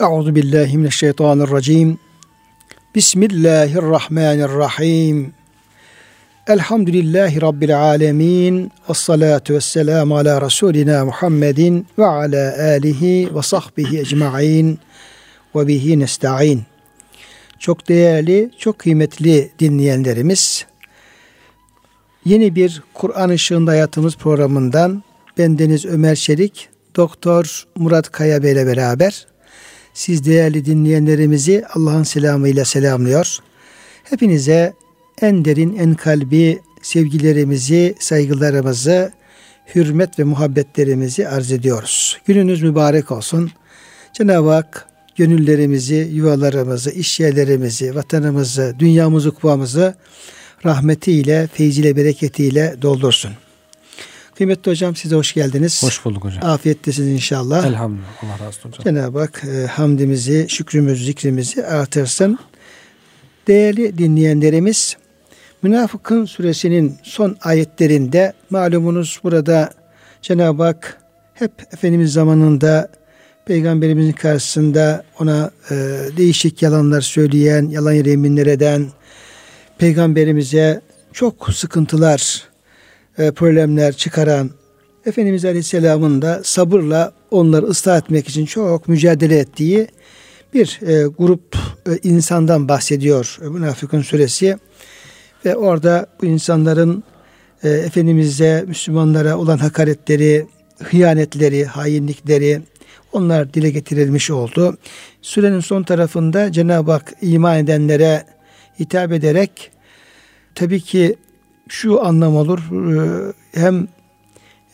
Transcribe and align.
Euzu 0.00 0.34
billahi 0.34 0.78
mineşşeytanirracim. 0.78 1.98
Bismillahirrahmanirrahim. 2.94 5.32
Elhamdülillahi 6.46 7.42
Rabbil 7.42 7.80
alemin. 7.80 8.72
Ve 8.90 8.94
salatu 8.94 9.54
ve 9.54 9.60
selamu 9.60 10.16
ala 10.16 10.42
Resulina 10.42 11.04
Muhammedin 11.04 11.86
ve 11.98 12.06
ala 12.06 12.54
alihi 12.58 13.34
ve 13.34 13.42
sahbihi 13.42 13.98
ecma'in 13.98 14.78
ve 15.56 15.66
bihi 15.66 15.98
nesta'in. 15.98 16.62
Çok 17.58 17.88
değerli, 17.88 18.50
çok 18.58 18.78
kıymetli 18.78 19.50
dinleyenlerimiz, 19.58 20.66
yeni 22.24 22.54
bir 22.54 22.82
Kur'an 22.94 23.32
Işığında 23.32 23.70
Hayatımız 23.70 24.16
programından 24.16 25.02
ben 25.38 25.58
Deniz 25.58 25.84
Ömer 25.84 26.16
Çelik, 26.16 26.68
Doktor 26.96 27.66
Murat 27.76 28.12
Kaya 28.12 28.42
Bey 28.42 28.52
ile 28.52 28.66
beraber 28.66 29.26
siz 29.98 30.24
değerli 30.24 30.64
dinleyenlerimizi 30.64 31.64
Allah'ın 31.74 32.02
selamıyla 32.02 32.64
selamlıyor. 32.64 33.38
Hepinize 34.04 34.72
en 35.22 35.44
derin, 35.44 35.76
en 35.76 35.94
kalbi 35.94 36.60
sevgilerimizi, 36.82 37.94
saygılarımızı, 37.98 39.12
hürmet 39.74 40.18
ve 40.18 40.24
muhabbetlerimizi 40.24 41.28
arz 41.28 41.52
ediyoruz. 41.52 42.20
Gününüz 42.26 42.62
mübarek 42.62 43.10
olsun. 43.10 43.50
Cenab-ı 44.12 44.50
Hak 44.50 44.86
gönüllerimizi, 45.16 46.08
yuvalarımızı, 46.12 46.90
iş 46.90 47.20
yerlerimizi, 47.20 47.94
vatanımızı, 47.94 48.74
dünyamızı, 48.78 49.30
kuvamızı 49.30 49.94
rahmetiyle, 50.64 51.46
feyziyle, 51.46 51.96
bereketiyle 51.96 52.74
doldursun. 52.82 53.30
Kıymetli 54.38 54.70
hocam 54.70 54.96
size 54.96 55.16
hoş 55.16 55.34
geldiniz. 55.34 55.82
Hoş 55.82 56.04
bulduk 56.04 56.24
hocam. 56.24 56.44
Afiyettesiniz 56.44 57.08
inşallah. 57.08 57.66
Elhamdülillah. 57.66 58.24
Allah 58.24 58.32
razı 58.32 58.46
olsun 58.46 58.68
hocam. 58.70 58.84
Cenab-ı 58.84 59.18
Hak 59.18 59.42
e, 59.44 59.66
hamdimizi, 59.66 60.46
şükrümüzü, 60.48 61.04
zikrimizi 61.04 61.66
artırsın. 61.66 62.38
Değerli 63.48 63.98
dinleyenlerimiz, 63.98 64.96
Münafıkın 65.62 66.24
suresinin 66.24 66.96
son 67.02 67.36
ayetlerinde 67.42 68.32
malumunuz 68.50 69.20
burada 69.24 69.70
Cenab-ı 70.22 70.62
Hak 70.62 71.00
hep 71.34 71.52
Efendimiz 71.72 72.12
zamanında 72.12 72.88
Peygamberimizin 73.46 74.12
karşısında 74.12 75.04
ona 75.20 75.50
e, 75.70 75.74
değişik 76.16 76.62
yalanlar 76.62 77.00
söyleyen, 77.00 77.68
yalan 77.68 77.92
yeminler 77.92 78.46
eden, 78.46 78.86
Peygamberimize 79.78 80.80
çok 81.12 81.48
sıkıntılar, 81.52 82.47
e, 83.18 83.30
problemler 83.30 83.92
çıkaran 83.92 84.50
Efendimiz 85.06 85.44
Aleyhisselam'ın 85.44 86.22
da 86.22 86.40
sabırla 86.44 87.12
onları 87.30 87.66
ıslah 87.66 87.98
etmek 87.98 88.28
için 88.28 88.46
çok 88.46 88.88
mücadele 88.88 89.38
ettiği 89.38 89.88
bir 90.54 90.80
e, 90.82 91.06
grup 91.18 91.56
e, 91.86 92.08
insandan 92.08 92.68
bahsediyor 92.68 93.38
e, 93.42 93.44
Münafıkın 93.44 94.02
suresi. 94.02 94.58
Ve 95.44 95.56
orada 95.56 96.06
bu 96.22 96.26
insanların 96.26 97.02
e, 97.62 97.68
Efendimiz'e, 97.68 98.64
Müslümanlara 98.66 99.38
olan 99.38 99.58
hakaretleri, 99.58 100.46
hıyanetleri, 100.78 101.64
hainlikleri 101.64 102.60
onlar 103.12 103.54
dile 103.54 103.70
getirilmiş 103.70 104.30
oldu. 104.30 104.76
Sürenin 105.22 105.60
son 105.60 105.82
tarafında 105.82 106.52
Cenab-ı 106.52 106.92
Hak 106.92 107.12
iman 107.22 107.58
edenlere 107.58 108.24
hitap 108.80 109.12
ederek 109.12 109.70
tabii 110.54 110.80
ki 110.80 111.16
şu 111.68 112.04
anlam 112.04 112.36
olur 112.36 112.58
e, 112.58 113.32
hem 113.52 113.88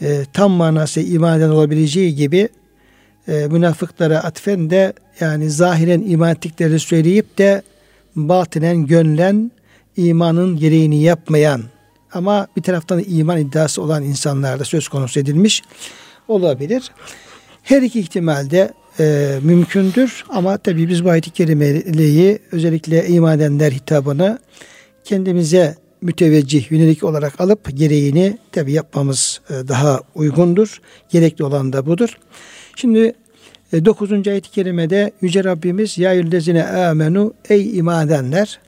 e, 0.02 0.24
tam 0.32 0.50
manası 0.50 1.00
iman 1.00 1.38
eden 1.38 1.48
olabileceği 1.48 2.14
gibi 2.14 2.48
e, 3.28 3.46
münafıklara 3.46 4.18
atfen 4.18 4.70
de 4.70 4.92
yani 5.20 5.50
zahiren 5.50 6.02
iman 6.06 6.30
ettiklerini 6.30 6.80
söyleyip 6.80 7.38
de 7.38 7.62
batinen 8.16 8.86
gönlen 8.86 9.50
imanın 9.96 10.56
gereğini 10.56 11.02
yapmayan 11.02 11.62
ama 12.12 12.46
bir 12.56 12.62
taraftan 12.62 13.02
iman 13.06 13.38
iddiası 13.38 13.82
olan 13.82 14.02
insanlarda 14.02 14.64
söz 14.64 14.88
konusu 14.88 15.20
edilmiş 15.20 15.62
olabilir. 16.28 16.90
Her 17.62 17.82
iki 17.82 18.00
ihtimalde 18.00 18.72
e, 19.00 19.38
mümkündür 19.42 20.24
ama 20.28 20.58
tabi 20.58 20.88
biz 20.88 21.04
bu 21.04 21.10
ayet-i 21.10 21.30
kerimeliği 21.30 22.38
özellikle 22.52 23.08
iman 23.08 23.38
edenler 23.38 23.72
hitabını 23.72 24.38
kendimize 25.04 25.76
müteveccih, 26.04 26.72
yönelik 26.72 27.04
olarak 27.04 27.40
alıp 27.40 27.76
gereğini 27.76 28.38
tabi 28.52 28.72
yapmamız 28.72 29.40
e, 29.50 29.68
daha 29.68 30.00
uygundur. 30.14 30.80
Gerekli 31.10 31.44
olan 31.44 31.72
da 31.72 31.86
budur. 31.86 32.18
Şimdi 32.76 33.14
9. 33.72 34.12
E, 34.12 34.30
ayet-i 34.30 34.50
kerimede 34.50 35.12
Yüce 35.20 35.44
Rabbimiz 35.44 35.98
Ya 35.98 36.12
yüllezine 36.12 36.64
amenu 36.66 37.34
ey 37.48 37.78
iman 37.78 38.06
edenler 38.06 38.60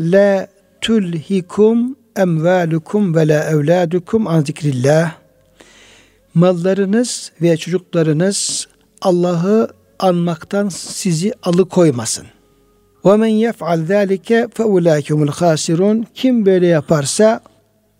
la 0.00 0.48
tulhikum 0.80 1.96
emvalukum 2.16 3.14
ve 3.14 3.28
la 3.28 3.44
evladukum 3.44 4.26
an 4.26 4.40
zikrillah 4.44 5.14
mallarınız 6.34 7.32
ve 7.42 7.56
çocuklarınız 7.56 8.68
Allah'ı 9.00 9.68
anmaktan 9.98 10.68
sizi 10.68 11.32
alıkoymasın. 11.42 12.26
Ve 13.08 13.16
men 13.16 13.26
yef'al 13.26 13.86
zalike 13.86 14.48
fe 14.54 14.64
hasirun. 15.30 16.06
Kim 16.14 16.46
böyle 16.46 16.66
yaparsa 16.66 17.40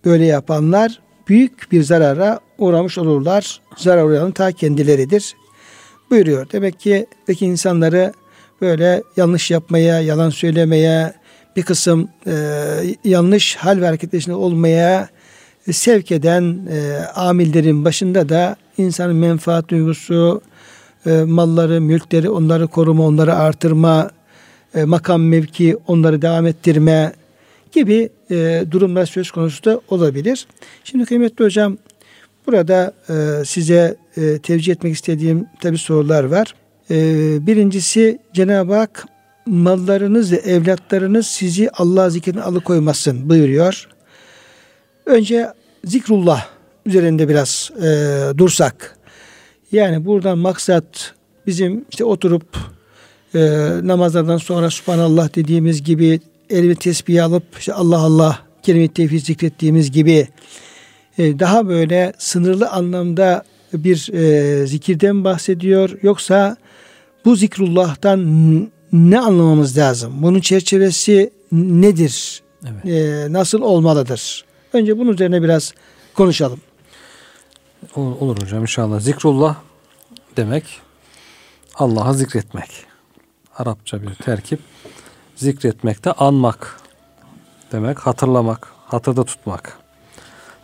böyle 0.05 0.25
yapanlar 0.25 0.99
büyük 1.27 1.71
bir 1.71 1.83
zarara 1.83 2.39
uğramış 2.57 2.97
olurlar. 2.97 3.61
Zarar 3.77 4.03
uğrayan 4.03 4.31
ta 4.31 4.51
kendileridir. 4.51 5.35
Buyuruyor. 6.09 6.47
Demek 6.51 6.79
ki 6.79 7.07
peki 7.27 7.45
insanları 7.45 8.13
böyle 8.61 9.03
yanlış 9.17 9.51
yapmaya, 9.51 10.01
yalan 10.01 10.29
söylemeye, 10.29 11.13
bir 11.55 11.63
kısım 11.63 12.09
e, 12.27 12.33
yanlış 13.03 13.55
hal 13.55 13.81
ve 13.81 13.85
hareketleşinde 13.85 14.35
olmaya 14.35 15.09
e, 15.67 15.73
sevk 15.73 16.11
eden 16.11 16.59
e, 16.71 17.05
amillerin 17.15 17.85
başında 17.85 18.29
da 18.29 18.55
insanın 18.77 19.15
menfaat 19.15 19.69
duygusu, 19.69 20.41
e, 21.05 21.23
malları, 21.23 21.81
mülkleri, 21.81 22.29
onları 22.29 22.67
koruma, 22.67 23.05
onları 23.05 23.35
artırma, 23.35 24.09
e, 24.75 24.83
makam 24.83 25.23
mevki, 25.23 25.77
onları 25.87 26.21
devam 26.21 26.47
ettirme 26.47 27.13
gibi 27.71 28.09
e, 28.31 28.63
durumlar 28.71 29.05
söz 29.05 29.31
konusu 29.31 29.65
da 29.65 29.81
olabilir. 29.89 30.47
Şimdi 30.83 31.05
kıymetli 31.05 31.45
hocam 31.45 31.77
burada 32.47 32.93
e, 33.09 33.45
size 33.45 33.95
e, 34.17 34.37
tevcih 34.37 34.73
etmek 34.73 34.93
istediğim 34.93 35.45
tabi 35.61 35.77
sorular 35.77 36.23
var. 36.23 36.55
E, 36.91 36.97
birincisi 37.47 38.19
Cenab-ı 38.33 38.75
Hak 38.75 39.05
mallarınız 39.45 40.31
ve 40.31 40.35
evlatlarınız 40.35 41.27
sizi 41.27 41.69
Allah 41.71 42.09
zikrine 42.09 42.41
alıkoymasın 42.41 43.29
buyuruyor. 43.29 43.87
Önce 45.05 45.53
zikrullah 45.85 46.47
üzerinde 46.85 47.29
biraz 47.29 47.71
e, 47.81 48.37
dursak. 48.37 48.97
Yani 49.71 50.05
buradan 50.05 50.37
maksat 50.37 51.13
bizim 51.47 51.85
işte 51.91 52.05
oturup 52.05 52.57
e, 53.35 53.39
namazlardan 53.83 54.37
sonra 54.37 54.69
subhanallah 54.69 55.35
dediğimiz 55.35 55.83
gibi 55.83 56.19
elimi 56.49 56.75
tesbih 56.75 57.23
alıp 57.23 57.43
işte 57.59 57.73
Allah 57.73 57.97
Allah 57.97 58.39
kelime 58.63 58.87
tevhid 58.87 59.25
zikrettiğimiz 59.25 59.91
gibi 59.91 60.27
e, 61.17 61.39
daha 61.39 61.67
böyle 61.67 62.13
sınırlı 62.17 62.69
anlamda 62.69 63.43
bir 63.73 64.13
e, 64.13 64.67
zikirden 64.67 65.23
bahsediyor. 65.23 65.89
Yoksa 66.01 66.57
bu 67.25 67.35
zikrullah'tan 67.35 68.69
ne 68.93 69.19
anlamamız 69.19 69.77
lazım? 69.77 70.13
Bunun 70.23 70.39
çerçevesi 70.39 71.31
nedir? 71.51 72.41
Evet. 72.63 72.85
Ee, 72.85 73.33
nasıl 73.33 73.61
olmalıdır? 73.61 74.45
Önce 74.73 74.97
bunun 74.97 75.13
üzerine 75.13 75.41
biraz 75.43 75.73
konuşalım. 76.13 76.59
Olur 77.95 78.41
hocam 78.41 78.61
inşallah. 78.61 78.99
Zikrullah 78.99 79.55
demek 80.37 80.63
Allah'a 81.75 82.13
zikretmek. 82.13 82.88
Arapça 83.59 84.01
bir 84.01 84.15
terkip. 84.15 84.59
Zikretmek 85.35 86.05
de 86.05 86.11
anmak 86.11 86.81
demek, 87.71 87.99
hatırlamak, 87.99 88.67
hatırda 88.85 89.23
tutmak 89.23 89.77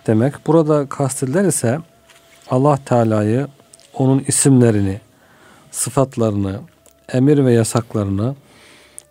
demek. 0.07 0.47
Burada 0.47 0.89
kastedilen 0.89 1.45
ise 1.45 1.79
Allah 2.49 2.79
Teala'yı, 2.85 3.47
onun 3.93 4.19
isimlerini, 4.27 5.01
sıfatlarını, 5.71 6.59
emir 7.09 7.45
ve 7.45 7.53
yasaklarını, 7.53 8.35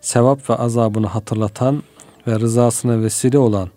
sevap 0.01 0.49
ve 0.49 0.55
azabını 0.55 1.07
hatırlatan 1.07 1.83
ve 2.27 2.39
rızasına 2.39 3.01
vesile 3.01 3.37
olan 3.37 3.69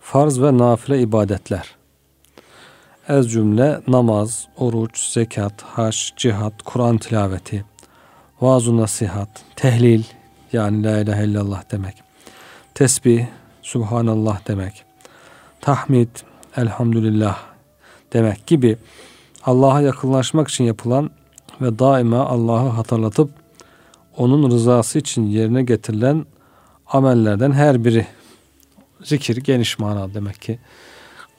farz 0.00 0.40
ve 0.40 0.58
nafile 0.58 1.00
ibadetler. 1.00 1.74
Ez 3.08 3.32
cümle 3.32 3.80
namaz, 3.88 4.48
oruç, 4.56 5.12
zekat, 5.12 5.62
haç, 5.62 6.12
cihat, 6.16 6.62
Kur'an 6.62 6.98
tilaveti, 6.98 7.64
vaaz 8.44 8.68
nasihat, 8.68 9.28
tehlil 9.56 10.04
yani 10.52 10.84
la 10.84 10.98
ilahe 10.98 11.24
illallah 11.24 11.62
demek. 11.70 11.94
Tesbih, 12.74 13.26
subhanallah 13.62 14.48
demek. 14.48 14.84
Tahmid, 15.60 16.08
elhamdülillah 16.56 17.38
demek 18.12 18.46
gibi 18.46 18.76
Allah'a 19.44 19.80
yakınlaşmak 19.80 20.48
için 20.48 20.64
yapılan 20.64 21.10
ve 21.60 21.78
daima 21.78 22.26
Allah'ı 22.26 22.68
hatırlatıp 22.68 23.30
onun 24.16 24.50
rızası 24.50 24.98
için 24.98 25.26
yerine 25.26 25.62
getirilen 25.62 26.26
amellerden 26.86 27.52
her 27.52 27.84
biri 27.84 28.06
zikir 29.04 29.36
geniş 29.36 29.78
mana 29.78 30.14
demek 30.14 30.42
ki 30.42 30.58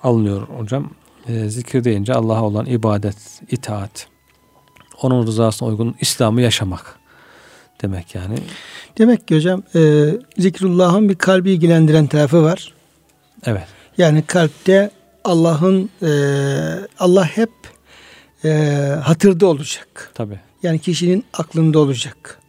alınıyor 0.03 0.47
hocam. 0.47 0.89
E, 1.27 1.49
zikir 1.49 1.83
deyince 1.83 2.13
Allah'a 2.13 2.43
olan 2.43 2.65
ibadet, 2.65 3.41
itaat, 3.51 4.07
onun 5.05 5.27
rızasına 5.27 5.69
uygun 5.69 5.95
İslam'ı 6.01 6.41
yaşamak 6.41 6.99
demek 7.81 8.15
yani. 8.15 8.35
Demek 8.97 9.27
ki 9.27 9.35
hocam 9.35 9.63
e, 9.75 10.11
zikrullah'ın 10.37 11.09
bir 11.09 11.15
kalbi 11.15 11.51
ilgilendiren 11.51 12.07
tarafı 12.07 12.43
var. 12.43 12.73
Evet. 13.45 13.67
Yani 13.97 14.21
kalpte 14.21 14.91
Allah'ın 15.23 15.89
e, 16.01 16.09
Allah 16.99 17.25
hep 17.25 17.51
e, 18.45 18.49
hatırda 19.03 19.47
olacak. 19.47 20.11
Tabi. 20.13 20.39
Yani 20.63 20.79
kişinin 20.79 21.25
aklında 21.33 21.79
olacak. 21.79 22.39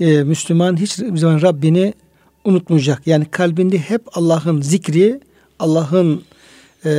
E, 0.00 0.22
Müslüman 0.22 0.76
hiçbir 0.76 1.16
zaman 1.16 1.42
Rabbini 1.42 1.94
unutmayacak. 2.44 3.06
Yani 3.06 3.24
kalbinde 3.24 3.78
hep 3.78 4.02
Allah'ın 4.12 4.60
zikri, 4.60 5.20
Allah'ın 5.58 6.24
e, 6.84 6.90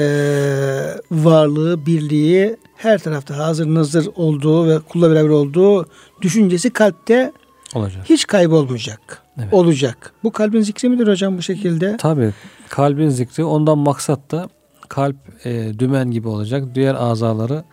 varlığı, 1.11 1.85
birliği 1.85 2.57
her 2.75 2.97
tarafta 2.97 3.37
hazır 3.37 3.67
nazır 3.67 4.07
olduğu 4.15 4.69
ve 4.69 4.79
kulla 4.79 5.11
beraber 5.11 5.29
olduğu 5.29 5.85
düşüncesi 6.21 6.69
kalpte 6.69 7.31
olacak. 7.75 8.09
Hiç 8.09 8.27
kaybolmayacak. 8.27 9.21
Evet. 9.37 9.53
Olacak. 9.53 10.13
Bu 10.23 10.31
kalbin 10.31 10.61
zikri 10.61 10.89
midir 10.89 11.07
hocam 11.07 11.37
bu 11.37 11.41
şekilde? 11.41 11.97
Tabii. 11.97 12.33
Kalbin 12.69 13.09
zikri 13.09 13.43
ondan 13.43 13.77
maksat 13.77 14.31
da 14.31 14.49
kalp 14.89 15.15
e, 15.45 15.79
dümen 15.79 16.11
gibi 16.11 16.27
olacak. 16.27 16.63
Diğer 16.75 16.95
azaları 16.95 17.63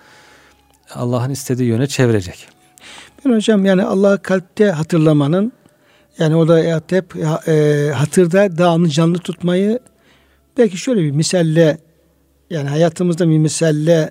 Allah'ın 0.94 1.31
istediği 1.31 1.69
yöne 1.69 1.87
çevirecek. 1.87 2.49
Ben 3.25 3.31
hocam 3.35 3.64
yani 3.64 3.85
Allah'ı 3.85 4.23
kalpte 4.23 4.70
hatırlamanın 4.70 5.53
yani 6.19 6.37
o 6.37 6.49
da 6.49 6.58
hep 6.91 7.17
e, 7.49 7.91
hatırda 7.94 8.58
dağını 8.58 8.88
canlı 8.88 9.19
tutmayı 9.19 9.81
belki 10.58 10.76
şöyle 10.76 11.00
bir 11.00 11.11
misalle 11.11 11.79
yani 12.50 12.69
hayatımızda 12.69 13.29
bir 13.29 13.38
misalle 13.38 14.11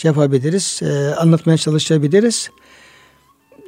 şey 0.00 0.08
yapabiliriz, 0.08 0.80
e, 0.82 1.14
anlatmaya 1.14 1.58
çalışabiliriz. 1.58 2.50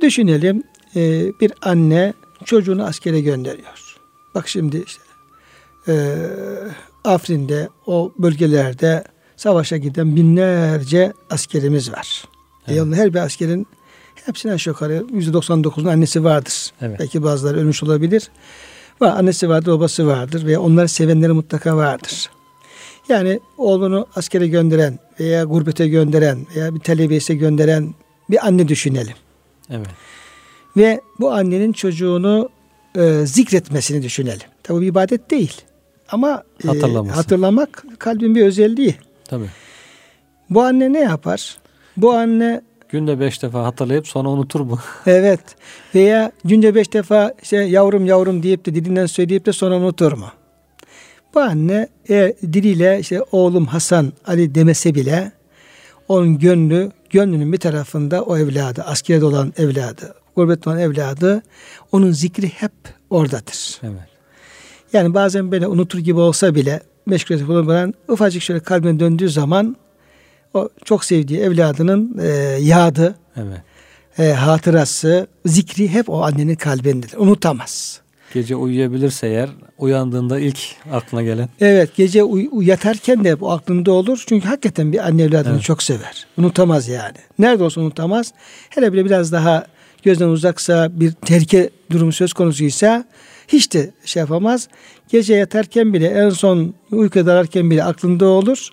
Düşünelim 0.02 0.62
e, 0.96 1.00
bir 1.40 1.52
anne 1.62 2.14
çocuğunu 2.44 2.84
askere 2.84 3.20
gönderiyor. 3.20 3.96
Bak 4.34 4.48
şimdi 4.48 4.84
işte 4.86 5.02
e, 5.88 6.16
Afrin'de 7.04 7.68
o 7.86 8.12
bölgelerde 8.18 9.04
savaşa 9.36 9.76
giden 9.76 10.16
binlerce 10.16 11.12
askerimiz 11.30 11.92
var. 11.92 12.24
Evet. 12.66 12.78
Yani 12.78 12.96
her 12.96 13.14
bir 13.14 13.18
askerin 13.18 13.66
hepsine 14.26 14.52
aşağı 14.52 14.72
yukarı 14.72 15.04
%99'un 15.12 15.86
annesi 15.86 16.24
vardır. 16.24 16.72
Evet. 16.80 17.00
Belki 17.00 17.22
bazıları 17.22 17.58
ölmüş 17.58 17.82
olabilir. 17.82 18.30
Var, 19.00 19.16
annesi 19.16 19.48
vardır, 19.48 19.72
babası 19.72 20.06
vardır 20.06 20.46
ve 20.46 20.58
onları 20.58 20.88
sevenleri 20.88 21.32
mutlaka 21.32 21.76
vardır. 21.76 22.30
Yani 23.08 23.40
oğlunu 23.58 24.06
askere 24.16 24.46
gönderen 24.48 24.98
veya 25.20 25.44
gurbete 25.44 25.88
gönderen 25.88 26.46
veya 26.56 26.74
bir 26.74 26.80
talebeyse 26.80 27.34
gönderen 27.34 27.94
bir 28.30 28.46
anne 28.46 28.68
düşünelim. 28.68 29.14
Evet. 29.70 29.86
Ve 30.76 31.00
bu 31.20 31.32
annenin 31.32 31.72
çocuğunu 31.72 32.48
e, 32.96 33.26
zikretmesini 33.26 34.02
düşünelim. 34.02 34.46
Tabi 34.62 34.80
bir 34.80 34.86
ibadet 34.86 35.30
değil. 35.30 35.60
Ama 36.08 36.42
e, 36.64 36.68
hatırlamak 37.08 37.84
kalbin 37.98 38.34
bir 38.34 38.46
özelliği. 38.46 38.94
Tabii. 39.24 39.50
Bu 40.50 40.62
anne 40.62 40.92
ne 40.92 41.00
yapar? 41.00 41.56
Bu 41.96 42.12
anne 42.12 42.62
Günde 42.88 43.20
beş 43.20 43.42
defa 43.42 43.64
hatırlayıp 43.64 44.08
sonra 44.08 44.28
unutur 44.28 44.60
mu? 44.60 44.78
evet. 45.06 45.40
Veya 45.94 46.32
günde 46.44 46.74
beş 46.74 46.92
defa 46.92 47.34
işte 47.42 47.56
yavrum 47.56 48.06
yavrum 48.06 48.42
deyip 48.42 48.66
de 48.66 48.74
dilinden 48.74 49.06
söyleyip 49.06 49.46
de 49.46 49.52
sonra 49.52 49.76
unutur 49.76 50.12
mu? 50.12 50.26
Bu 51.34 51.40
anne 51.40 51.88
e, 52.10 52.34
diliyle 52.52 53.00
işte 53.00 53.22
oğlum 53.32 53.66
Hasan 53.66 54.12
Ali 54.26 54.54
demese 54.54 54.94
bile 54.94 55.32
onun 56.08 56.38
gönlü 56.38 56.90
gönlünün 57.10 57.52
bir 57.52 57.58
tarafında 57.58 58.22
o 58.22 58.38
evladı, 58.38 58.82
askerde 58.82 59.24
olan 59.24 59.52
evladı, 59.56 60.14
gurbet 60.36 60.66
olan 60.66 60.78
evladı 60.78 61.42
onun 61.92 62.12
zikri 62.12 62.48
hep 62.48 62.72
oradadır. 63.10 63.80
Evet. 63.82 64.08
Yani 64.92 65.14
bazen 65.14 65.52
böyle 65.52 65.66
unutur 65.66 65.98
gibi 65.98 66.20
olsa 66.20 66.54
bile 66.54 66.80
meşguliyeti 67.06 67.48
bulunmadan 67.48 67.94
ufacık 68.08 68.42
şöyle 68.42 68.60
kalbine 68.60 69.00
döndüğü 69.00 69.28
zaman 69.28 69.76
o 70.54 70.68
çok 70.84 71.04
sevdiği 71.04 71.40
evladının 71.40 72.18
e, 72.22 72.28
yadı, 72.60 73.14
evet. 73.36 73.62
e, 74.18 74.32
hatırası, 74.32 75.26
zikri 75.46 75.88
hep 75.88 76.08
o 76.08 76.22
annenin 76.22 76.54
kalbindedir. 76.54 77.16
Unutamaz. 77.16 78.01
Gece 78.34 78.56
uyuyabilirse 78.56 79.26
eğer 79.26 79.48
uyandığında 79.78 80.38
ilk 80.38 80.58
aklına 80.92 81.22
gelen. 81.22 81.48
Evet 81.60 81.96
gece 81.96 82.22
uy- 82.22 82.48
yatarken 82.66 83.24
de 83.24 83.40
bu 83.40 83.52
aklında 83.52 83.92
olur. 83.92 84.24
Çünkü 84.26 84.48
hakikaten 84.48 84.92
bir 84.92 85.06
anne 85.06 85.22
evladını 85.22 85.52
evet. 85.52 85.62
çok 85.62 85.82
sever. 85.82 86.26
Unutamaz 86.38 86.88
yani. 86.88 87.16
Nerede 87.38 87.64
olsa 87.64 87.80
unutamaz. 87.80 88.32
Hele 88.68 88.92
bile 88.92 89.04
biraz 89.04 89.32
daha 89.32 89.66
gözden 90.02 90.28
uzaksa 90.28 91.00
bir 91.00 91.12
terke 91.12 91.70
durumu 91.90 92.12
söz 92.12 92.32
konusuysa 92.32 93.04
hiç 93.48 93.72
de 93.72 93.90
şey 94.04 94.20
yapamaz. 94.20 94.68
Gece 95.08 95.34
yatarken 95.34 95.92
bile 95.94 96.06
en 96.06 96.30
son 96.30 96.74
uyku 96.90 97.26
dalarken 97.26 97.70
bile 97.70 97.84
aklında 97.84 98.26
olur. 98.26 98.68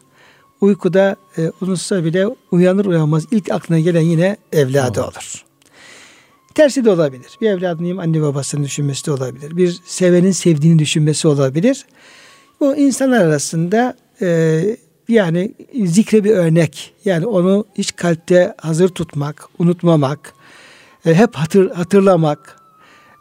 Uykuda 0.62 1.16
e, 1.38 1.52
unutsa 1.62 2.04
bile 2.06 2.28
uyanır 2.52 2.86
uyanmaz 2.86 3.26
ilk 3.32 3.52
aklına 3.52 3.80
gelen 3.80 4.02
yine 4.02 4.38
evladı 4.54 5.02
olur. 5.02 5.08
olur. 5.08 5.49
Tersi 6.56 6.86
de 6.86 6.92
olabilir. 6.92 7.38
Bir 7.42 7.50
evladının 7.50 7.98
anne 7.98 8.22
babasını 8.22 8.64
düşünmesi 8.64 9.06
de 9.06 9.12
olabilir. 9.12 9.58
Bir 9.58 9.80
sevenin 9.86 10.32
sevdiğini 10.32 10.80
düşünmesi 10.80 11.28
olabilir. 11.28 11.86
Bu 12.60 12.76
insanlar 12.76 13.26
arasında 13.26 13.98
e, 14.22 14.62
yani 15.10 15.54
zikre 15.86 16.24
bir 16.24 16.32
örnek. 16.32 16.94
Yani 17.06 17.26
onu 17.26 17.66
hiç 17.76 17.96
kalpte 17.96 18.54
hazır 18.58 18.90
tutmak, 18.90 19.46
unutmamak, 19.60 20.34
e, 21.06 21.14
hep 21.14 21.36
hatır, 21.36 21.72
hatırlamak. 21.72 22.60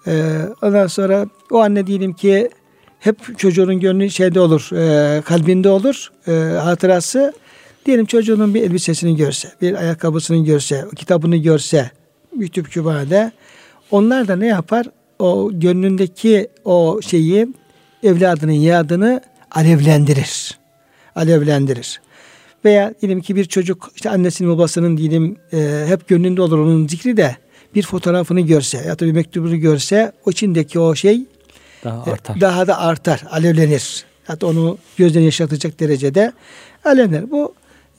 E, 0.07 0.39
ondan 0.63 0.87
sonra 0.87 1.27
o 1.51 1.59
anne 1.59 1.87
diyelim 1.87 2.13
ki 2.13 2.51
hep 3.01 3.39
çocuğunun 3.39 3.81
gönlü 3.81 4.11
şeyde 4.11 4.41
olur, 4.41 4.71
e, 4.73 5.23
kalbinde 5.23 5.69
olur 5.69 6.13
e, 6.29 6.33
hatırası. 6.59 7.33
Diyelim 7.87 8.07
çocuğunun 8.07 8.55
bir 8.55 8.63
elbisesini 8.63 9.17
görse, 9.17 9.49
bir 9.61 9.75
ayakkabısını 9.75 10.45
görse, 10.45 10.85
kitabını 10.97 11.37
görse, 11.37 11.91
YouTube 12.41 12.67
kütüphanede 12.67 13.33
onlar 13.91 14.29
da 14.29 14.37
ne 14.37 14.47
yapar? 14.47 14.87
O 15.19 15.51
gönlündeki 15.53 16.49
o 16.65 17.01
şeyi 17.03 17.49
evladının 18.03 18.53
yadını 18.53 19.21
alevlendirir. 19.51 20.59
Alevlendirir. 21.15 22.01
Veya 22.65 22.95
diyelim 23.03 23.21
ki 23.21 23.37
bir 23.37 23.45
çocuk 23.45 23.91
işte 23.97 24.11
annesinin 24.11 24.51
babasının 24.51 24.97
diyelim 24.97 25.37
e, 25.53 25.85
hep 25.87 26.09
gönlünde 26.09 26.43
olur 26.43 26.59
onun 26.59 26.89
zikri 26.89 27.17
de 27.17 27.37
bir 27.75 27.83
fotoğrafını 27.83 28.41
görse 28.41 28.85
ya 28.87 28.99
da 28.99 29.07
bir 29.07 29.13
mektubunu 29.13 29.57
görse 29.61 30.13
o 30.27 30.31
içindeki 30.31 30.79
o 30.79 30.95
şey 30.95 31.21
daha 31.85 32.11
e, 32.11 32.13
artar. 32.13 32.41
Daha 32.41 32.67
da 32.67 32.79
artar, 32.79 33.25
alevlenir. 33.31 34.05
Hatta 34.25 34.47
onu 34.47 34.79
gözden 34.97 35.21
yaşatacak 35.21 35.81
derecede 35.81 36.33
alevlenir. 36.85 37.31
Bu 37.31 37.55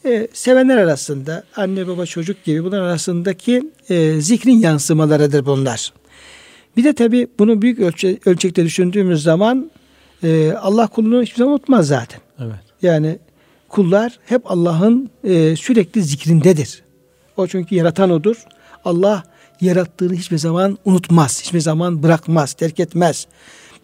e, 0.06 0.28
sevenler 0.34 0.78
arasında 0.78 1.44
anne 1.56 1.88
baba 1.88 2.06
çocuk 2.06 2.44
gibi 2.44 2.64
bunlar 2.64 2.82
arasındaki 2.82 3.72
e, 3.90 4.22
zikrin 4.22 4.60
yansımalarıdır 4.60 5.46
bunlar. 5.46 5.94
Bir 6.78 6.84
de 6.84 6.94
tabi 6.94 7.28
bunu 7.40 7.62
büyük 7.62 7.80
ölçe, 7.80 8.20
ölçekte 8.26 8.66
düşündüğümüz 8.66 9.24
zaman 9.24 9.72
e, 10.24 10.52
Allah 10.52 10.88
kulunu 10.88 11.22
hiçbir 11.22 11.38
zaman 11.38 11.54
unutmaz 11.54 11.88
zaten. 11.88 12.22
Evet. 12.40 12.60
Yani 12.82 13.20
kullar 13.70 14.20
hep 14.26 14.52
Allah'ın 14.52 15.10
e, 15.24 15.56
sürekli 15.56 16.04
zikrindedir. 16.04 16.84
O 17.38 17.48
çünkü 17.48 17.76
yaratan 17.76 18.10
odur. 18.10 18.44
Allah 18.86 19.24
yarattığını 19.62 20.14
hiçbir 20.14 20.38
zaman 20.38 20.78
unutmaz. 20.86 21.42
Hiçbir 21.42 21.60
zaman 21.60 22.04
bırakmaz, 22.04 22.54
terk 22.54 22.80
etmez. 22.80 23.28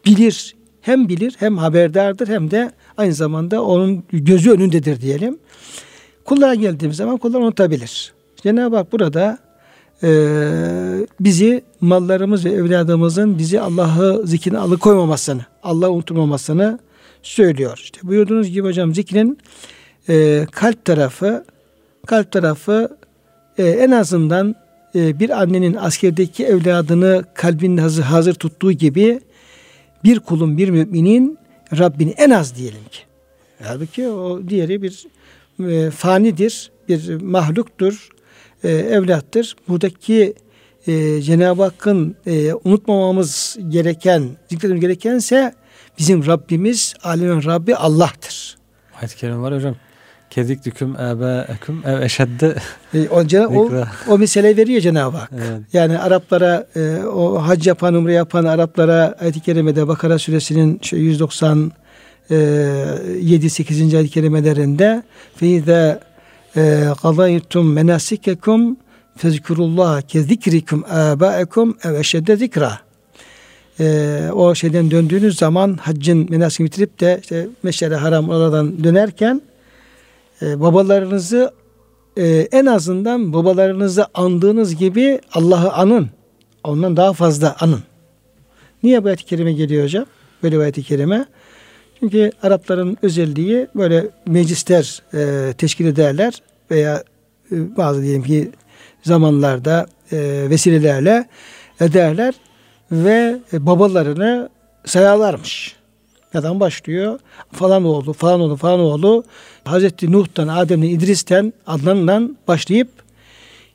Bilir, 0.06 0.56
hem 0.82 1.10
bilir 1.10 1.36
hem 1.40 1.58
haberdardır 1.58 2.28
hem 2.28 2.52
de 2.52 2.72
aynı 2.98 3.14
zamanda 3.14 3.64
onun 3.64 4.04
gözü 4.12 4.52
önündedir 4.52 5.02
diyelim. 5.02 5.38
Kullara 6.26 6.56
geldiğimiz 6.56 6.98
zaman 6.98 7.18
kullar 7.18 7.40
unutabilir. 7.40 8.14
Cenab-ı 8.44 8.76
Hak 8.76 8.92
burada 8.92 9.38
e, 10.04 10.10
bizi 11.20 11.64
mallarımız 11.82 12.46
ve 12.46 12.50
evladımızın 12.50 13.38
bizi 13.38 13.62
Allah'ı 13.62 14.28
zikrine 14.28 14.58
alıkoymamasını, 14.58 15.46
Allah'ı 15.64 15.92
unutmamasını 15.92 16.80
söylüyor. 17.24 17.80
İşte 17.84 18.00
buyurduğunuz 18.04 18.50
gibi 18.50 18.68
hocam 18.68 18.96
zikrin 18.96 19.38
e, 20.10 20.48
kalp 20.52 20.86
tarafı 20.86 21.46
kalp 22.08 22.32
tarafı 22.32 22.98
e, 23.58 23.64
en 23.64 23.92
azından 23.92 24.56
e, 24.96 25.20
bir 25.20 25.42
annenin 25.42 25.74
askerdeki 25.74 26.46
evladını 26.46 27.24
kalbinde 27.34 27.82
hazır, 27.82 28.04
hazır 28.04 28.34
tuttuğu 28.34 28.72
gibi 28.72 29.20
bir 30.04 30.20
kulun 30.20 30.58
bir 30.58 30.70
müminin 30.70 31.38
Rabbini 31.78 32.12
en 32.12 32.30
az 32.30 32.56
diyelim 32.56 32.84
ki. 32.92 33.00
Halbuki 33.64 34.08
o 34.08 34.42
diğeri 34.48 34.82
bir 34.82 35.06
e, 35.60 35.92
fanidir, 35.92 36.72
bir 36.90 37.22
mahluktur, 37.22 38.10
e, 38.64 38.70
evlattır. 38.70 39.56
Buradaki 39.68 40.34
e, 40.88 41.22
Cenab-ı 41.22 41.64
Hakk'ın 41.64 42.16
e, 42.28 42.54
unutmamamız 42.54 43.58
gereken, 43.70 44.24
zikretmemiz 44.50 44.82
gerekense 44.82 45.54
bizim 45.98 46.26
Rabbimiz, 46.26 46.94
alemin 47.04 47.44
Rabbi 47.44 47.76
Allah'tır. 47.76 48.58
Ayet-i 49.02 49.16
Kerim 49.16 49.44
var 49.44 49.56
hocam. 49.56 49.76
Kedik 50.30 50.66
düküm 50.66 50.96
ebe 50.96 51.48
eküm 51.54 51.82
ev 51.86 52.02
eşedde 52.02 52.56
o, 53.12 53.24
o, 53.56 53.72
o 54.08 54.18
mesele 54.18 54.58
veriyor 54.58 54.82
Cenab-ı 54.82 55.18
Hak. 55.18 55.32
Evet. 55.34 55.62
Yani 55.74 56.00
Araplara 56.00 56.68
e, 56.76 56.98
o 57.04 57.48
hac 57.48 57.68
yapan, 57.68 57.94
umre 57.94 58.14
yapan 58.14 58.46
Araplara 58.46 59.16
ayet-i 59.20 59.40
kerimede 59.40 59.88
Bakara 59.88 60.20
suresinin 60.20 60.80
şu 60.82 60.96
190 60.96 61.72
e, 62.32 62.36
7 63.22 63.50
8. 63.50 63.96
ayet-i 63.96 64.10
kerimelerinde 64.10 65.04
feize 65.36 66.00
e, 66.56 66.84
kadaytum 67.02 67.74
menasikekum 67.74 68.78
fezkurullah 69.18 70.02
ke 70.02 70.22
zikrikum 70.22 70.84
abaekum 70.90 71.78
ev 71.84 71.94
eşedde 71.94 72.36
zikra. 72.36 72.80
E, 73.80 74.30
o 74.34 74.56
şeyden 74.56 74.92
döndüğünüz 74.92 75.38
zaman 75.38 75.78
haccın 75.82 76.28
menasikini 76.30 76.66
bitirip 76.66 77.00
de 77.00 77.20
işte 77.22 77.48
Meşre 77.64 77.96
Haram 77.96 78.30
oradan 78.30 78.84
dönerken 78.84 79.42
e, 80.42 80.62
babalarınızı 80.62 81.52
e, 82.18 82.48
en 82.52 82.66
azından 82.66 83.34
babalarınızı 83.34 84.06
andığınız 84.14 84.76
gibi 84.76 85.20
Allah'ı 85.34 85.74
anın. 85.74 86.10
Ondan 86.64 86.98
daha 86.98 87.14
fazla 87.14 87.56
anın. 87.60 87.84
Niye 88.84 89.04
bu 89.04 89.08
ayet-i 89.08 89.26
kerime 89.26 89.54
geliyor 89.54 89.84
hocam? 89.84 90.06
Böyle 90.44 90.56
bir 90.56 90.62
ayet-i 90.62 90.84
kerime. 90.84 91.26
Çünkü 92.00 92.32
Arapların 92.44 92.98
özelliği 93.02 93.68
böyle 93.76 94.08
meclisler 94.28 95.02
e, 95.14 95.54
teşkil 95.54 95.86
ederler 95.86 96.42
veya 96.72 97.04
e, 97.52 97.78
bazı 97.78 98.02
diyelim 98.02 98.24
ki 98.24 98.52
zamanlarda 99.04 99.86
e, 100.12 100.18
vesilelerle 100.50 101.28
ederler 101.80 102.34
ve 102.92 103.40
babalarını 103.54 104.50
sayarlarmış. 104.86 105.76
Neden 106.34 106.60
başlıyor? 106.60 107.20
Falan 107.52 107.84
oğlu, 107.84 108.14
falan 108.14 108.40
oğlu, 108.40 108.56
falan 108.56 108.80
oğlu. 108.80 109.24
Hazreti 109.66 110.12
Nuh'tan, 110.12 110.48
Adem'den, 110.48 110.88
İdris'ten, 110.88 111.54
Adnan'dan 111.68 112.38
başlayıp 112.48 112.90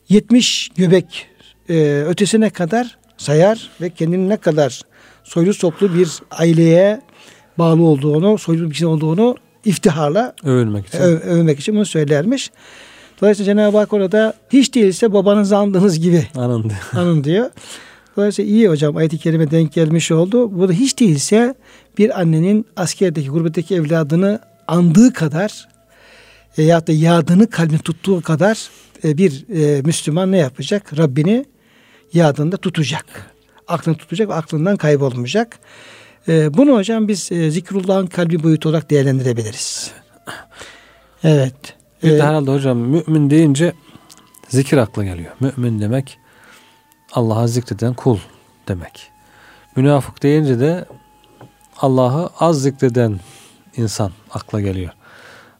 70 0.08 0.68
göbek 0.76 1.26
e, 1.68 2.04
ötesine 2.06 2.50
kadar 2.50 2.98
sayar 3.16 3.70
ve 3.80 3.90
kendinin 3.90 4.28
ne 4.28 4.36
kadar 4.36 4.82
soylu 5.24 5.54
soplu 5.54 5.94
bir 5.94 6.08
aileye 6.30 7.00
bağlı 7.58 7.82
olduğunu, 7.82 8.38
soylu 8.38 8.66
bir 8.66 8.70
kişi 8.72 8.86
olduğunu 8.86 9.36
iftiharla 9.64 10.34
Övülmek 10.44 10.86
için. 10.86 10.98
ö- 10.98 11.18
övmek 11.20 11.60
için 11.60 11.74
bunu 11.74 11.86
söylermiş. 11.86 12.50
Dolayısıyla 13.20 13.52
Cenab-ı 13.54 13.76
Hak 13.78 13.92
orada 13.92 14.34
hiç 14.52 14.74
değilse 14.74 15.12
babanızı 15.12 15.56
andığınız 15.56 16.00
gibi 16.00 16.26
Anındı. 16.36 16.74
anın 16.92 17.24
diyor. 17.24 17.50
Dolayısıyla 18.16 18.50
iyi 18.52 18.68
hocam 18.68 18.96
ayet-i 18.96 19.18
kerime 19.18 19.50
denk 19.50 19.72
gelmiş 19.72 20.10
oldu. 20.12 20.58
Bu 20.60 20.68
da 20.68 20.72
hiç 20.72 21.00
değilse 21.00 21.54
bir 21.98 22.20
annenin 22.20 22.66
askerdeki, 22.76 23.28
gurbetteki 23.28 23.74
evladını 23.74 24.40
andığı 24.68 25.12
kadar 25.12 25.68
e, 26.58 26.62
ya 26.62 26.86
da 26.86 26.92
yadını 26.92 27.50
kalbine 27.50 27.78
tuttuğu 27.78 28.20
kadar 28.22 28.68
e, 29.04 29.16
bir 29.18 29.44
e, 29.62 29.82
Müslüman 29.82 30.32
ne 30.32 30.38
yapacak? 30.38 30.98
Rabbini 30.98 31.44
yadında 32.12 32.56
tutacak. 32.56 33.04
Aklını 33.68 33.96
tutacak 33.96 34.28
ve 34.28 34.34
aklından 34.34 34.76
kaybolmayacak. 34.76 35.58
E, 36.30 36.54
bunu 36.54 36.76
hocam 36.76 37.08
biz 37.08 37.32
e, 37.32 37.50
zikrullahın 37.50 38.06
kalbi 38.06 38.42
boyutu 38.42 38.68
olarak 38.68 38.90
değerlendirebiliriz. 38.90 39.92
Evet. 41.24 41.74
Bir 42.02 42.10
de 42.10 42.22
herhalde 42.22 42.50
hocam 42.50 42.78
mümin 42.78 43.30
deyince 43.30 43.72
zikir 44.48 44.76
akla 44.76 45.04
geliyor. 45.04 45.32
Mümin 45.40 45.80
demek 45.80 46.18
Allah'a 47.12 47.46
zikreden 47.46 47.94
kul 47.94 48.18
demek. 48.68 49.10
Münafık 49.76 50.22
deyince 50.22 50.60
de 50.60 50.84
Allah'ı 51.78 52.30
az 52.40 52.62
zikreden 52.62 53.20
insan 53.76 54.12
akla 54.30 54.60
geliyor. 54.60 54.90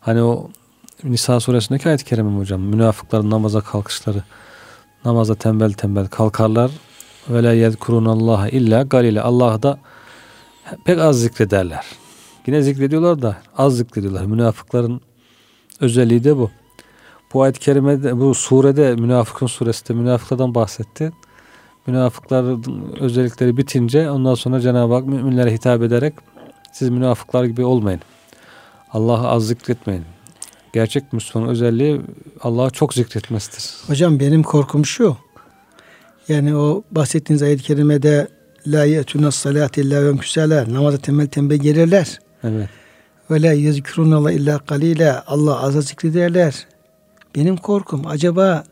Hani 0.01 0.23
o 0.23 0.51
Nisa 1.05 1.41
suresindeki 1.41 1.89
ayet-i 1.89 2.05
kerime 2.05 2.39
hocam? 2.39 2.61
Münafıkların 2.61 3.31
namaza 3.31 3.61
kalkışları. 3.61 4.23
Namaza 5.05 5.35
tembel 5.35 5.73
tembel 5.73 6.07
kalkarlar. 6.07 6.71
Ve 7.29 7.43
la 7.43 7.53
yezkurunallaha 7.53 8.49
illa 8.49 8.83
galile. 8.83 9.21
Allah'ı 9.21 9.63
da 9.63 9.79
pek 10.85 10.99
az 10.99 11.21
zikrederler. 11.21 11.87
Yine 12.47 12.63
zikrediyorlar 12.63 13.23
da 13.23 13.37
az 13.57 13.77
zikrediyorlar. 13.77 14.25
Münafıkların 14.25 15.01
özelliği 15.81 16.25
de 16.25 16.37
bu. 16.37 16.51
Bu 17.35 17.43
ayet-i 17.43 17.61
kerimede, 17.61 18.19
bu 18.19 18.35
surede 18.35 18.95
Münafıkın 18.95 19.47
suresinde 19.47 19.99
münafıklardan 19.99 20.55
bahsetti. 20.55 21.13
Münafıkların 21.87 22.65
özellikleri 23.01 23.57
bitince 23.57 24.11
ondan 24.11 24.35
sonra 24.35 24.61
Cenab-ı 24.61 24.95
Hak 24.95 25.07
müminlere 25.07 25.53
hitap 25.53 25.83
ederek 25.83 26.15
siz 26.73 26.89
münafıklar 26.89 27.45
gibi 27.45 27.65
olmayın. 27.65 28.01
Allah'ı 28.93 29.29
az 29.29 29.47
zikretmeyin. 29.47 30.05
Gerçek 30.73 31.13
Müslümanın 31.13 31.51
özelliği 31.51 32.01
Allah'ı 32.43 32.71
çok 32.71 32.95
zikretmesidir. 32.95 33.89
Hocam 33.89 34.21
benim 34.21 34.43
korkum 34.43 34.87
şu. 34.87 35.17
Yani 36.29 36.57
o 36.57 36.83
bahsettiğiniz 36.91 37.43
ayet-i 37.43 37.63
kerimede 37.63 38.29
la 38.67 38.85
ye'tuna 38.85 39.31
salate 39.31 39.81
illa 39.83 40.05
ve 40.05 40.75
namaza 40.75 40.99
temel 40.99 41.27
tembel 41.27 41.57
gelirler. 41.59 42.19
Evet. 42.45 42.69
Ve 43.31 43.43
la 43.43 43.53
yezkurunallah 43.53 44.31
illa 44.31 44.59
kalile 44.59 45.13
Allah 45.13 45.61
azza 45.63 45.81
zikrederler. 45.81 46.67
Benim 47.37 47.57
korkum 47.57 48.07
acaba 48.07 48.65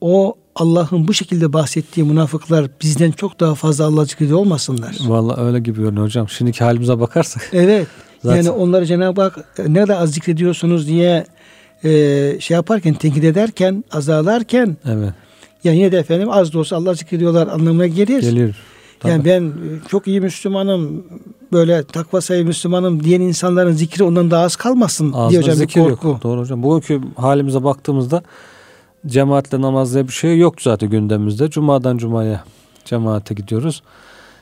o 0.00 0.34
Allah'ın 0.54 1.08
bu 1.08 1.14
şekilde 1.14 1.52
bahsettiği 1.52 2.06
münafıklar 2.06 2.66
bizden 2.82 3.10
çok 3.10 3.40
daha 3.40 3.54
fazla 3.54 3.84
Allah 3.84 4.04
zikrediyor 4.04 4.38
olmasınlar. 4.38 4.96
Vallahi 5.06 5.40
öyle 5.40 5.58
gibi 5.60 5.80
görünüyor 5.82 6.06
hocam. 6.06 6.28
Şimdiki 6.28 6.64
halimize 6.64 7.00
bakarsak. 7.00 7.48
Evet. 7.52 7.86
Zaten- 8.22 8.36
Yani 8.36 8.50
onları 8.50 8.86
Cenab-ı 8.86 9.22
Hak 9.22 9.58
ne 9.68 9.80
kadar 9.80 10.00
az 10.02 10.12
zikrediyorsunuz 10.12 10.88
diye 10.88 11.26
e, 11.84 11.90
şey 12.40 12.54
yaparken, 12.54 12.94
tenkit 12.94 13.24
ederken, 13.24 13.84
azalarken 13.92 14.76
Evet. 14.88 15.12
yani 15.64 15.76
yine 15.78 15.92
de 15.92 15.98
efendim 15.98 16.30
az 16.30 16.52
da 16.52 16.58
olsa 16.58 16.76
Allah 16.76 16.94
zikrediyorlar 16.94 17.46
anlamına 17.46 17.86
gelir. 17.86 18.22
Gelir. 18.22 18.56
Yani 19.10 19.24
ben 19.24 19.42
e, 19.42 19.88
çok 19.88 20.06
iyi 20.08 20.20
Müslümanım, 20.20 21.04
böyle 21.52 21.84
takva 21.84 22.20
sahibi 22.20 22.44
Müslümanım 22.44 23.04
diyen 23.04 23.20
insanların 23.20 23.72
zikri 23.72 24.04
ondan 24.04 24.30
daha 24.30 24.44
az 24.44 24.56
kalmasın 24.56 25.12
diye 25.12 25.22
Ağzında 25.22 25.38
hocam 25.40 25.52
bir 25.54 25.58
zikir 25.58 25.80
korku. 25.80 26.08
yok. 26.08 26.22
Doğru 26.22 26.40
hocam. 26.40 26.62
Bugünkü 26.62 27.00
halimize 27.16 27.64
baktığımızda 27.64 28.22
cemaatle 29.06 29.60
namaz 29.60 29.94
diye 29.94 30.08
bir 30.08 30.12
şey 30.12 30.38
yok 30.38 30.62
zaten 30.62 30.90
gündemimizde. 30.90 31.50
Cuma'dan 31.50 31.98
cumaya 31.98 32.44
cemaate 32.84 33.34
gidiyoruz. 33.34 33.82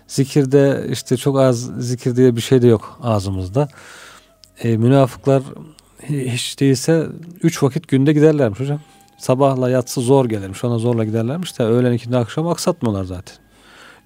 Zikirde 0.06 0.86
işte 0.90 1.16
çok 1.16 1.38
az 1.38 1.70
zikir 1.78 2.16
diye 2.16 2.36
bir 2.36 2.40
şey 2.40 2.62
de 2.62 2.66
yok 2.66 2.98
ağzımızda. 3.02 3.68
E, 4.62 4.76
münafıklar 4.76 5.42
hiç 6.08 6.60
değilse 6.60 7.06
üç 7.42 7.62
vakit 7.62 7.88
günde 7.88 8.12
giderlermiş 8.12 8.60
hocam. 8.60 8.80
Sabahla 9.18 9.70
yatsı 9.70 10.00
zor 10.00 10.28
gelirmiş. 10.28 10.64
Ona 10.64 10.78
zorla 10.78 11.04
giderlermiş 11.04 11.58
de 11.58 11.62
öğlen 11.62 11.92
ikindi 11.92 12.16
akşam 12.16 12.48
aksatmıyorlar 12.48 13.04
zaten. 13.04 13.36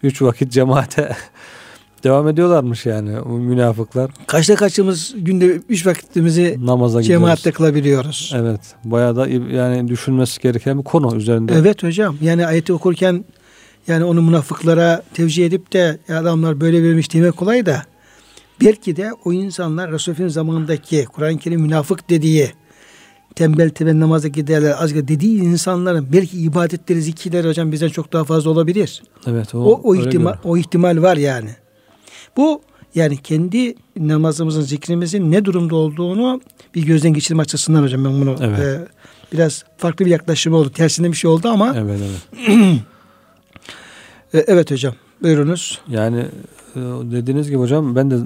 Üç 0.04 0.23
vakit 0.23 0.52
cemaate 0.52 1.16
devam 2.04 2.28
ediyorlarmış 2.28 2.87
yani 2.87 3.20
o 3.20 3.28
münafıklar. 3.28 4.11
Kaçta 4.26 4.54
kaçımız 4.54 5.14
günde 5.16 5.46
üç 5.68 5.87
vakitimizi 5.87 6.58
Namaza 6.61 7.00
gidiyoruz. 7.02 7.23
cemaatte 7.25 7.52
kılabiliyoruz. 7.52 8.32
Evet. 8.37 8.61
Bayağı 8.84 9.16
da 9.16 9.28
yani 9.28 9.88
düşünmesi 9.88 10.40
gereken 10.40 10.78
bir 10.78 10.84
konu 10.84 11.16
üzerinde. 11.16 11.52
Evet 11.54 11.82
hocam. 11.82 12.16
Yani 12.23 12.46
ayeti 12.46 12.73
okurken 12.73 13.25
yani 13.88 14.04
onu 14.04 14.23
münafıklara 14.23 15.02
tevcih 15.14 15.46
edip 15.46 15.73
de 15.73 15.99
"Ya 16.08 16.20
adamlar 16.20 16.61
böyle 16.61 16.82
vermiş 16.82 17.12
demek 17.14 17.37
kolay 17.37 17.66
da 17.66 17.82
belki 18.61 18.96
de 18.96 19.11
o 19.25 19.32
insanlar 19.32 19.92
Resulü'nün 19.92 20.28
zamanındaki 20.28 21.04
Kur'an-ı 21.04 21.38
Kerim 21.38 21.61
münafık 21.61 22.11
dediği 22.11 22.52
tembel 23.35 23.71
tembel 23.71 24.00
namaza 24.00 24.29
giderler 24.29 24.75
az 24.79 24.95
dediği 24.95 25.41
insanların 25.43 26.07
belki 26.12 26.38
ibadetleri 26.38 27.03
zikirleri 27.03 27.49
hocam 27.49 27.73
bizden 27.73 27.88
çok 27.88 28.12
daha 28.12 28.25
fazla 28.25 28.50
olabilir. 28.50 29.03
Evet. 29.26 29.55
O, 29.55 29.59
O, 29.59 29.81
o 29.85 29.95
ihtimal 29.95 30.35
o 30.45 30.57
ihtimal 30.57 31.03
var 31.03 31.17
yani. 31.17 31.50
Bu 32.37 32.62
yani 32.95 33.17
kendi 33.17 33.75
namazımızın 33.97 34.62
zikrimizin 34.62 35.31
ne 35.33 35.45
durumda 35.45 35.76
olduğunu 35.76 36.41
bir 36.75 36.83
gözden 36.83 37.12
geçirme 37.12 37.43
açısından 37.43 37.83
hocam 37.83 38.05
ben 38.05 38.21
bunu 38.21 38.37
Evet. 38.41 38.59
e, 38.59 38.88
biraz 39.33 39.64
farklı 39.79 40.05
bir 40.07 40.11
yaklaşım 40.11 40.55
oldu. 40.55 40.71
Tersine 40.71 41.09
bir 41.12 41.17
şey 41.17 41.31
oldu 41.31 41.49
ama 41.49 41.75
Evet 41.76 42.00
evet. 42.03 42.49
e, 44.35 44.38
evet 44.47 44.71
hocam 44.71 44.95
buyurunuz. 45.23 45.81
Yani 45.88 46.19
e, 46.76 46.81
dediğiniz 47.03 47.49
gibi 47.49 47.59
hocam 47.59 47.97
ben 47.97 48.11
de 48.11 48.17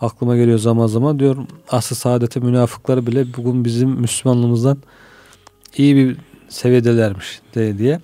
aklıma 0.00 0.36
geliyor 0.36 0.58
zaman 0.58 0.86
zaman 0.86 1.18
diyorum 1.18 1.46
asıl 1.68 1.96
saadete 1.96 2.40
münafıkları 2.40 3.06
bile 3.06 3.34
bugün 3.36 3.64
bizim 3.64 3.88
Müslümanlığımızdan 3.88 4.78
iyi 5.76 5.96
bir 5.96 6.16
seviyedelermiş 6.48 7.40
de 7.54 7.78
diye. 7.78 8.00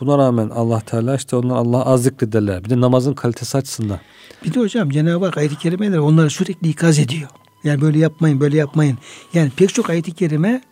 Buna 0.00 0.18
rağmen 0.18 0.48
Allah 0.48 0.80
Teala 0.80 1.16
işte 1.16 1.36
onlar 1.36 1.56
Allah 1.56 1.86
az 1.86 2.02
zikrederler. 2.02 2.64
Bir 2.64 2.70
de 2.70 2.80
namazın 2.80 3.14
kalitesi 3.14 3.58
açısından. 3.58 3.98
Bir 4.44 4.54
de 4.54 4.60
hocam 4.60 4.90
Cenab-ı 4.90 5.24
Hak 5.24 5.38
ayet-i 5.38 5.58
kerimeler 5.58 5.98
onları 5.98 6.30
sürekli 6.30 6.68
ikaz 6.68 6.98
ediyor. 6.98 7.28
Yani 7.64 7.80
böyle 7.80 7.98
yapmayın, 7.98 8.40
böyle 8.40 8.56
yapmayın. 8.56 8.98
Yani 9.34 9.50
pek 9.56 9.74
çok 9.74 9.90
ayet-i 9.90 10.14
kerime 10.14 10.62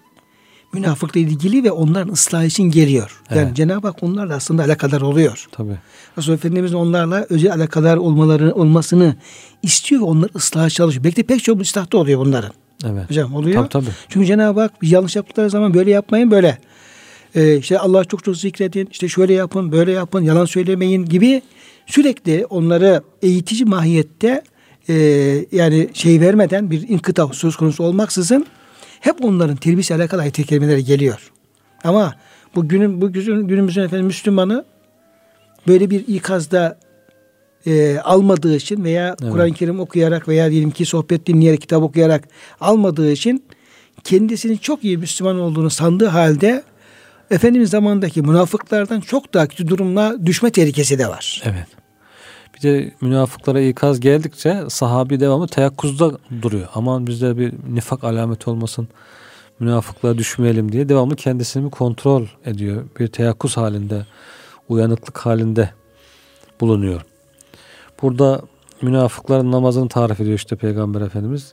münafıkla 0.72 1.20
ilgili 1.20 1.64
ve 1.64 1.70
onların 1.70 2.12
ıslahı 2.12 2.46
için 2.46 2.62
geliyor. 2.62 3.22
Yani 3.30 3.40
Evet. 3.40 3.56
Cenab-ı 3.56 3.86
Hak 3.86 4.02
onlarla 4.02 4.34
aslında 4.34 4.64
alakadar 4.64 5.00
oluyor. 5.00 5.46
Tabii. 5.52 5.78
Resul 6.18 6.32
Efendimizin 6.32 6.76
onlarla 6.76 7.26
özel 7.30 7.52
alakadar 7.52 7.96
olmaları 7.96 8.54
olmasını 8.54 9.16
istiyor 9.62 10.00
ve 10.00 10.04
onları 10.04 10.30
ıslaha 10.36 10.70
çalışıyor. 10.70 11.04
Belki 11.04 11.16
de 11.16 11.22
pek 11.22 11.44
çok 11.44 11.60
ıslahta 11.60 11.98
oluyor 11.98 12.20
bunların. 12.20 12.52
Evet. 12.86 13.10
Hocam 13.10 13.34
oluyor. 13.34 13.56
Tabii 13.56 13.68
tabii. 13.68 13.94
Çünkü 14.08 14.26
Cenab-ı 14.26 14.60
Hak 14.60 14.72
yanlış 14.82 15.16
yaptıkları 15.16 15.50
zaman 15.50 15.74
böyle 15.74 15.90
yapmayın 15.90 16.30
böyle. 16.30 16.58
Ee, 17.34 17.56
işte 17.56 17.78
Allah 17.78 18.04
çok 18.04 18.24
çok 18.24 18.36
zikredin, 18.36 18.88
işte 18.90 19.08
şöyle 19.08 19.34
yapın, 19.34 19.72
böyle 19.72 19.92
yapın, 19.92 20.22
yalan 20.22 20.44
söylemeyin 20.44 21.04
gibi 21.04 21.42
sürekli 21.86 22.46
onları 22.46 23.02
eğitici 23.22 23.64
mahiyette 23.64 24.42
e, 24.88 24.94
yani 25.52 25.88
şey 25.92 26.20
vermeden 26.20 26.70
bir 26.70 26.88
inkıta 26.88 27.28
söz 27.32 27.56
konusu 27.56 27.84
olmaksızın 27.84 28.46
hep 29.00 29.24
onların 29.24 29.56
terbiyesi 29.56 29.94
alakalı 29.94 30.20
ayet-i 30.22 30.84
geliyor. 30.84 31.32
Ama 31.84 32.14
bu 32.54 32.68
günün 32.68 33.00
bu 33.00 33.12
günümüzün 33.12 33.82
efendim 33.82 34.06
Müslümanı 34.06 34.64
böyle 35.66 35.90
bir 35.90 36.04
ikazda 36.08 36.78
e, 37.66 37.98
almadığı 37.98 38.56
için 38.56 38.84
veya 38.84 39.16
Evet. 39.22 39.32
Kur'an-ı 39.32 39.52
Kerim 39.52 39.80
okuyarak 39.80 40.28
veya 40.28 40.50
diyelim 40.50 40.70
ki 40.70 40.84
sohbet 40.84 41.26
dinleyerek, 41.26 41.60
kitap 41.60 41.82
okuyarak 41.82 42.28
almadığı 42.60 43.12
için 43.12 43.44
kendisinin 44.04 44.56
çok 44.56 44.84
iyi 44.84 44.98
Müslüman 44.98 45.38
olduğunu 45.38 45.70
sandığı 45.70 46.06
halde 46.06 46.62
Efendimiz 47.30 47.70
zamandaki 47.70 48.22
münafıklardan 48.22 49.00
çok 49.00 49.34
daha 49.34 49.46
kötü 49.46 49.68
durumla 49.68 50.26
düşme 50.26 50.50
tehlikesi 50.50 50.98
de 50.98 51.08
var. 51.08 51.42
Evet. 51.44 51.66
Bir 52.58 52.62
de 52.62 52.90
münafıklara 53.00 53.60
ikaz 53.60 54.00
geldikçe 54.00 54.64
sahabi 54.68 55.20
devamı 55.20 55.46
teyakkuzda 55.46 56.18
duruyor. 56.42 56.68
Aman 56.74 57.06
bizde 57.06 57.38
bir 57.38 57.52
nifak 57.74 58.04
alameti 58.04 58.50
olmasın. 58.50 58.88
Münafıklığa 59.60 60.18
düşmeyelim 60.18 60.72
diye 60.72 60.88
devamlı 60.88 61.16
kendisini 61.16 61.70
kontrol 61.70 62.26
ediyor. 62.44 62.84
Bir 63.00 63.06
teyakkuz 63.06 63.56
halinde, 63.56 64.06
uyanıklık 64.68 65.18
halinde 65.18 65.70
bulunuyor. 66.60 67.00
Burada 68.02 68.42
münafıkların 68.82 69.52
namazını 69.52 69.88
tarif 69.88 70.20
ediyor 70.20 70.36
işte 70.36 70.56
Peygamber 70.56 71.00
Efendimiz. 71.00 71.52